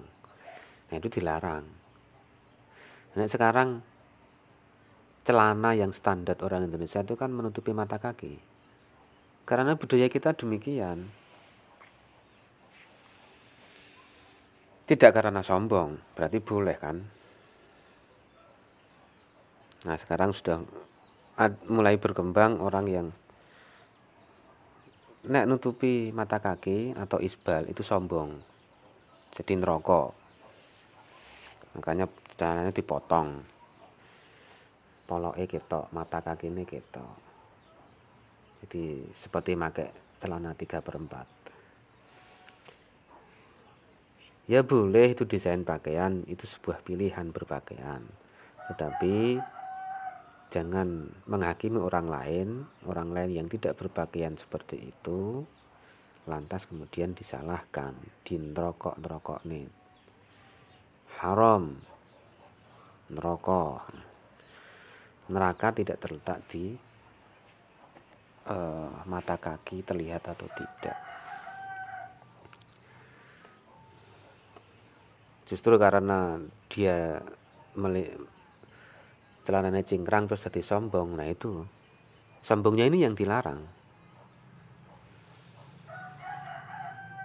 Nah, 0.93 0.95
itu 1.01 1.09
dilarang. 1.09 1.65
Nah, 3.17 3.25
sekarang 3.25 3.81
celana 5.25 5.73
yang 5.73 5.89
standar 5.89 6.37
orang 6.45 6.69
Indonesia 6.69 7.01
itu 7.01 7.17
kan 7.17 7.33
menutupi 7.33 7.73
mata 7.73 7.97
kaki. 7.97 8.37
Karena 9.49 9.73
budaya 9.73 10.05
kita 10.05 10.37
demikian. 10.37 11.09
Tidak 14.85 15.09
karena 15.09 15.41
sombong, 15.41 15.97
berarti 16.13 16.37
boleh 16.37 16.77
kan? 16.77 16.97
Nah, 19.81 19.97
sekarang 19.97 20.29
sudah 20.35 20.61
mulai 21.71 21.97
berkembang 21.97 22.61
orang 22.61 22.85
yang 22.85 23.07
nek 25.29 25.45
nutupi 25.45 26.09
mata 26.09 26.41
kaki 26.41 26.97
atau 26.97 27.21
isbal 27.21 27.69
itu 27.69 27.85
sombong. 27.85 28.41
Jadi 29.37 29.53
neraka. 29.59 30.09
Makanya 31.77 32.09
celananya 32.35 32.73
dipotong. 32.73 33.45
Poloke 35.05 35.45
ketok, 35.45 35.91
mata 35.93 36.23
kaki 36.23 36.47
ini 36.49 36.63
ketok. 36.65 37.15
Jadi 38.63 39.05
seperti 39.13 39.53
pakai 39.57 39.89
celana 40.21 40.53
3 40.53 40.81
per 40.81 40.95
4. 40.97 41.41
Ya 44.49 44.65
boleh 44.65 45.15
itu 45.15 45.23
desain 45.23 45.63
pakaian, 45.63 46.27
itu 46.27 46.43
sebuah 46.43 46.83
pilihan 46.83 47.31
berpakaian. 47.31 48.03
Tetapi 48.67 49.39
jangan 50.51 51.07
menghakimi 51.25 51.79
orang 51.79 52.07
lain, 52.11 52.47
orang 52.83 53.15
lain 53.15 53.31
yang 53.41 53.47
tidak 53.47 53.79
berpakaian 53.79 54.35
seperti 54.35 54.91
itu, 54.91 55.47
lantas 56.27 56.67
kemudian 56.67 57.15
disalahkan, 57.15 57.95
dinrokok-nerokok 58.27 59.47
nih. 59.47 59.65
Haram, 61.23 61.79
neraka. 63.09 63.87
Neraka 65.31 65.67
tidak 65.71 65.97
terletak 66.03 66.43
di 66.51 66.75
uh, 68.51 68.91
mata 69.07 69.39
kaki 69.39 69.87
terlihat 69.87 70.27
atau 70.27 70.49
tidak 70.51 71.11
justru 75.51 75.75
karena 75.75 76.39
dia 76.71 77.19
celananya 79.51 79.83
cingkrang 79.83 80.31
terus 80.31 80.47
jadi 80.47 80.63
sombong. 80.63 81.19
Nah 81.19 81.27
itu. 81.27 81.67
Sombongnya 82.39 82.87
ini 82.87 83.03
yang 83.03 83.11
dilarang. 83.11 83.67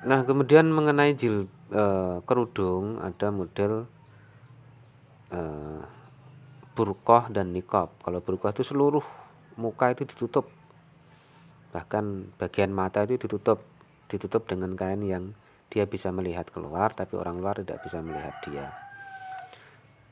Nah 0.02 0.26
kemudian 0.26 0.66
mengenai 0.74 1.14
jil 1.14 1.46
e, 1.70 1.84
kerudung 2.26 2.98
ada 2.98 3.30
model 3.30 3.86
e, 5.30 5.40
burkoh 6.74 7.30
dan 7.30 7.54
nikob 7.54 7.94
kalau 8.02 8.18
burkoh 8.18 8.50
itu 8.50 8.66
seluruh 8.66 9.06
muka 9.54 9.94
itu 9.94 10.02
ditutup. 10.02 10.50
Bahkan 11.70 12.34
bagian 12.42 12.74
mata 12.74 13.06
itu 13.06 13.22
ditutup. 13.22 13.62
Ditutup 14.10 14.50
dengan 14.50 14.74
kain 14.74 15.06
yang 15.06 15.30
dia 15.70 15.86
bisa 15.86 16.10
melihat 16.10 16.50
keluar 16.50 16.90
tapi 16.90 17.14
orang 17.14 17.38
luar 17.38 17.62
tidak 17.62 17.86
bisa 17.86 18.02
melihat 18.02 18.34
dia. 18.42 18.66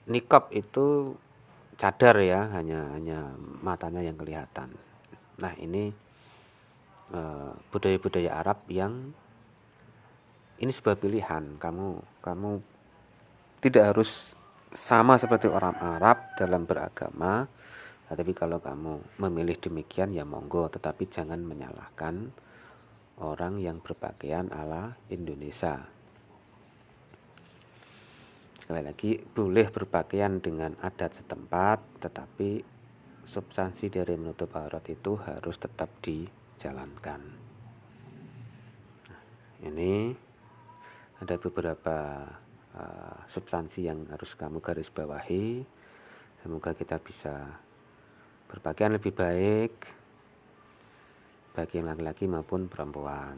Nikop 0.06 0.54
itu 0.54 1.18
cadar 1.74 2.16
ya 2.22 2.50
hanya 2.54 2.90
hanya 2.94 3.34
matanya 3.62 4.00
yang 4.02 4.18
kelihatan. 4.18 4.70
Nah 5.40 5.52
ini 5.58 5.90
eh, 7.10 7.52
budaya-budaya 7.74 8.30
uh, 8.30 8.40
Arab 8.40 8.58
yang 8.70 9.12
ini 10.58 10.70
sebuah 10.70 10.98
pilihan. 10.98 11.58
Kamu 11.58 11.88
kamu 12.22 12.50
tidak 13.62 13.94
harus 13.94 14.34
sama 14.74 15.18
seperti 15.18 15.46
orang 15.46 15.74
Arab 15.78 16.34
dalam 16.38 16.66
beragama 16.66 17.46
tapi 18.04 18.36
kalau 18.36 18.60
kamu 18.60 19.18
memilih 19.18 19.56
demikian 19.58 20.12
ya 20.14 20.22
monggo. 20.22 20.68
Tetapi 20.68 21.08
jangan 21.08 21.40
menyalahkan 21.42 22.30
orang 23.18 23.58
yang 23.58 23.80
berpakaian 23.82 24.50
ala 24.52 24.98
Indonesia 25.10 25.93
sekali 28.64 28.80
lagi 28.80 29.20
boleh 29.20 29.68
berpakaian 29.68 30.40
dengan 30.40 30.72
adat 30.80 31.20
setempat 31.20 32.00
tetapi 32.00 32.64
substansi 33.28 33.92
dari 33.92 34.16
menutup 34.16 34.56
aurat 34.56 34.80
itu 34.88 35.20
harus 35.20 35.60
tetap 35.60 35.92
dijalankan. 36.00 37.20
Nah, 39.04 39.20
ini 39.68 40.16
ada 41.20 41.36
beberapa 41.36 42.24
uh, 42.72 43.18
substansi 43.28 43.84
yang 43.84 44.08
harus 44.08 44.32
kamu 44.32 44.64
garis 44.64 44.88
bawahi. 44.88 45.60
Semoga 46.40 46.72
kita 46.72 46.96
bisa 47.04 47.60
berpakaian 48.48 48.96
lebih 48.96 49.12
baik 49.12 49.72
bagi 51.52 51.84
laki-laki 51.84 52.24
maupun 52.24 52.72
perempuan. 52.72 53.36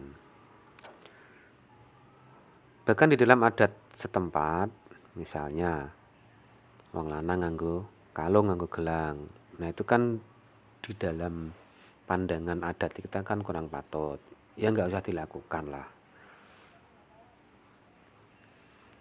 Bahkan 2.87 3.09
di 3.11 3.19
dalam 3.19 3.43
adat 3.43 3.75
setempat 3.91 4.86
misalnya 5.17 5.91
wong 6.93 7.11
lanang 7.11 7.43
nganggo 7.43 7.89
kalung 8.13 8.53
nganggo 8.53 8.69
gelang 8.69 9.17
nah 9.57 9.67
itu 9.73 9.83
kan 9.83 10.21
di 10.85 10.93
dalam 10.95 11.51
pandangan 12.07 12.63
adat 12.63 12.93
kita 12.95 13.25
kan 13.27 13.43
kurang 13.43 13.67
patut 13.67 14.21
ya 14.55 14.71
nggak 14.71 14.93
usah 14.93 15.03
dilakukan 15.03 15.67
lah 15.73 15.97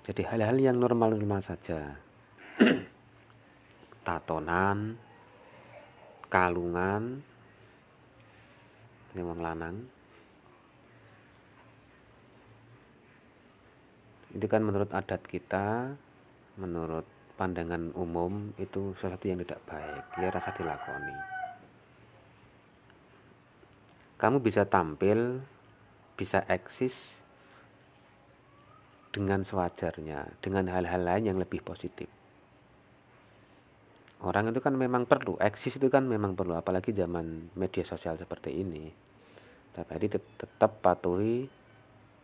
jadi 0.05 0.21
hal-hal 0.29 0.61
yang 0.61 0.77
normal-normal 0.77 1.41
saja. 1.41 1.97
Tatonan, 4.05 5.01
kalungan, 6.29 7.25
memang 9.17 9.39
lanang. 9.41 9.75
Itu 14.29 14.45
kan 14.45 14.61
menurut 14.61 14.93
adat 14.93 15.25
kita, 15.25 15.97
menurut 16.55 17.03
pandangan 17.35 17.91
umum 17.99 18.55
itu 18.55 18.95
sesuatu 18.95 19.27
yang 19.27 19.43
tidak 19.43 19.59
baik, 19.67 20.03
ya 20.19 20.31
rasa 20.31 20.55
dilakoni. 20.55 21.15
Kamu 24.15 24.39
bisa 24.39 24.63
tampil, 24.63 25.43
bisa 26.15 26.47
eksis 26.47 27.19
dengan 29.11 29.43
sewajarnya, 29.43 30.39
dengan 30.39 30.71
hal-hal 30.71 31.03
lain 31.03 31.35
yang 31.35 31.37
lebih 31.39 31.59
positif. 31.59 32.07
Orang 34.23 34.47
itu 34.49 34.63
kan 34.63 34.71
memang 34.79 35.03
perlu, 35.03 35.35
eksis 35.43 35.75
itu 35.75 35.91
kan 35.91 36.07
memang 36.07 36.39
perlu, 36.39 36.55
apalagi 36.55 36.95
zaman 36.95 37.51
media 37.59 37.83
sosial 37.83 38.15
seperti 38.15 38.55
ini. 38.63 38.87
Tapi 39.75 40.07
tetap 40.07 40.79
patuhi 40.79 41.43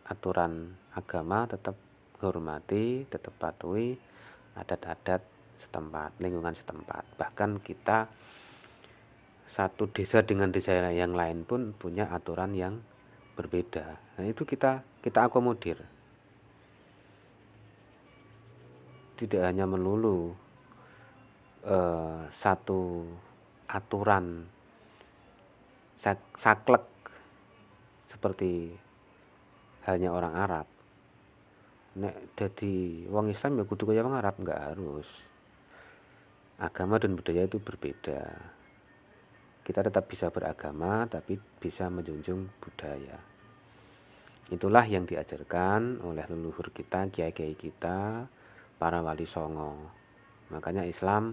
aturan 0.08 0.72
agama, 0.96 1.44
tetap 1.44 1.76
hormati, 2.24 3.04
tetap 3.04 3.36
patuhi 3.36 4.11
adat-adat 4.58 5.22
setempat, 5.62 6.16
lingkungan 6.18 6.52
setempat. 6.56 7.04
Bahkan 7.16 7.62
kita 7.62 8.10
satu 9.52 9.88
desa 9.92 10.24
dengan 10.24 10.48
desa 10.48 10.72
yang 10.90 11.12
lain 11.12 11.44
pun 11.44 11.76
punya 11.76 12.08
aturan 12.08 12.56
yang 12.56 12.80
berbeda. 13.36 14.18
Nah, 14.18 14.24
itu 14.24 14.44
kita 14.44 14.84
kita 15.04 15.28
akomodir. 15.28 15.80
tidak 19.22 19.54
hanya 19.54 19.70
melulu 19.70 20.34
uh, 21.62 22.26
satu 22.34 23.06
aturan 23.70 24.50
sak 25.94 26.18
saklek 26.34 26.82
seperti 28.10 28.74
halnya 29.86 30.10
orang 30.10 30.34
Arab 30.34 30.66
nek 31.92 32.36
jadi 32.38 33.04
wong 33.12 33.28
Islam 33.28 33.60
ya 33.60 33.64
kudu 33.68 33.84
kaya 33.84 34.04
wong 34.04 34.16
Arab 34.16 34.40
nggak 34.40 34.60
harus. 34.72 35.08
Agama 36.62 36.96
dan 36.96 37.18
budaya 37.18 37.44
itu 37.44 37.58
berbeda. 37.58 38.22
Kita 39.62 39.80
tetap 39.82 40.08
bisa 40.08 40.30
beragama 40.30 41.06
tapi 41.06 41.38
bisa 41.60 41.90
menjunjung 41.92 42.48
budaya. 42.62 43.18
Itulah 44.52 44.84
yang 44.84 45.08
diajarkan 45.08 46.04
oleh 46.04 46.24
leluhur 46.28 46.70
kita 46.74 47.08
kiai-kiai 47.08 47.56
kita 47.56 48.26
para 48.76 48.98
wali 49.00 49.24
songo. 49.24 49.76
Makanya 50.52 50.84
Islam 50.84 51.32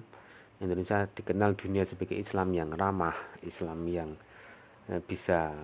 Indonesia 0.59 1.07
dikenal 1.07 1.55
dunia 1.55 1.87
sebagai 1.87 2.19
Islam 2.19 2.51
yang 2.51 2.75
ramah, 2.75 3.15
Islam 3.47 3.79
yang 3.87 4.11
eh, 4.91 4.99
bisa 4.99 5.55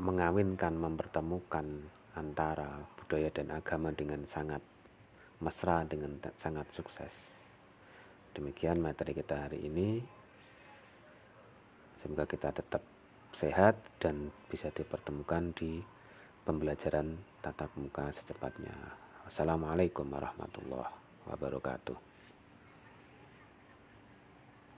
mengawinkan, 0.00 0.72
mempertemukan 0.72 1.68
antara 2.16 2.80
budaya 3.02 3.28
dan 3.34 3.50
agama 3.50 3.90
dengan 3.90 4.22
sangat 4.24 4.62
mesra, 5.42 5.82
dengan 5.82 6.22
sangat 6.38 6.70
sukses. 6.70 7.34
Demikian 8.32 8.78
materi 8.78 9.12
kita 9.12 9.50
hari 9.50 9.66
ini. 9.66 9.98
Semoga 12.00 12.24
kita 12.30 12.54
tetap 12.54 12.82
sehat 13.34 13.74
dan 13.98 14.30
bisa 14.46 14.70
dipertemukan 14.70 15.50
di 15.54 15.82
pembelajaran 16.46 17.18
tatap 17.42 17.74
muka 17.74 18.10
secepatnya. 18.14 18.74
Assalamualaikum 19.26 20.06
warahmatullahi 20.06 20.94
wabarakatuh 21.26 22.11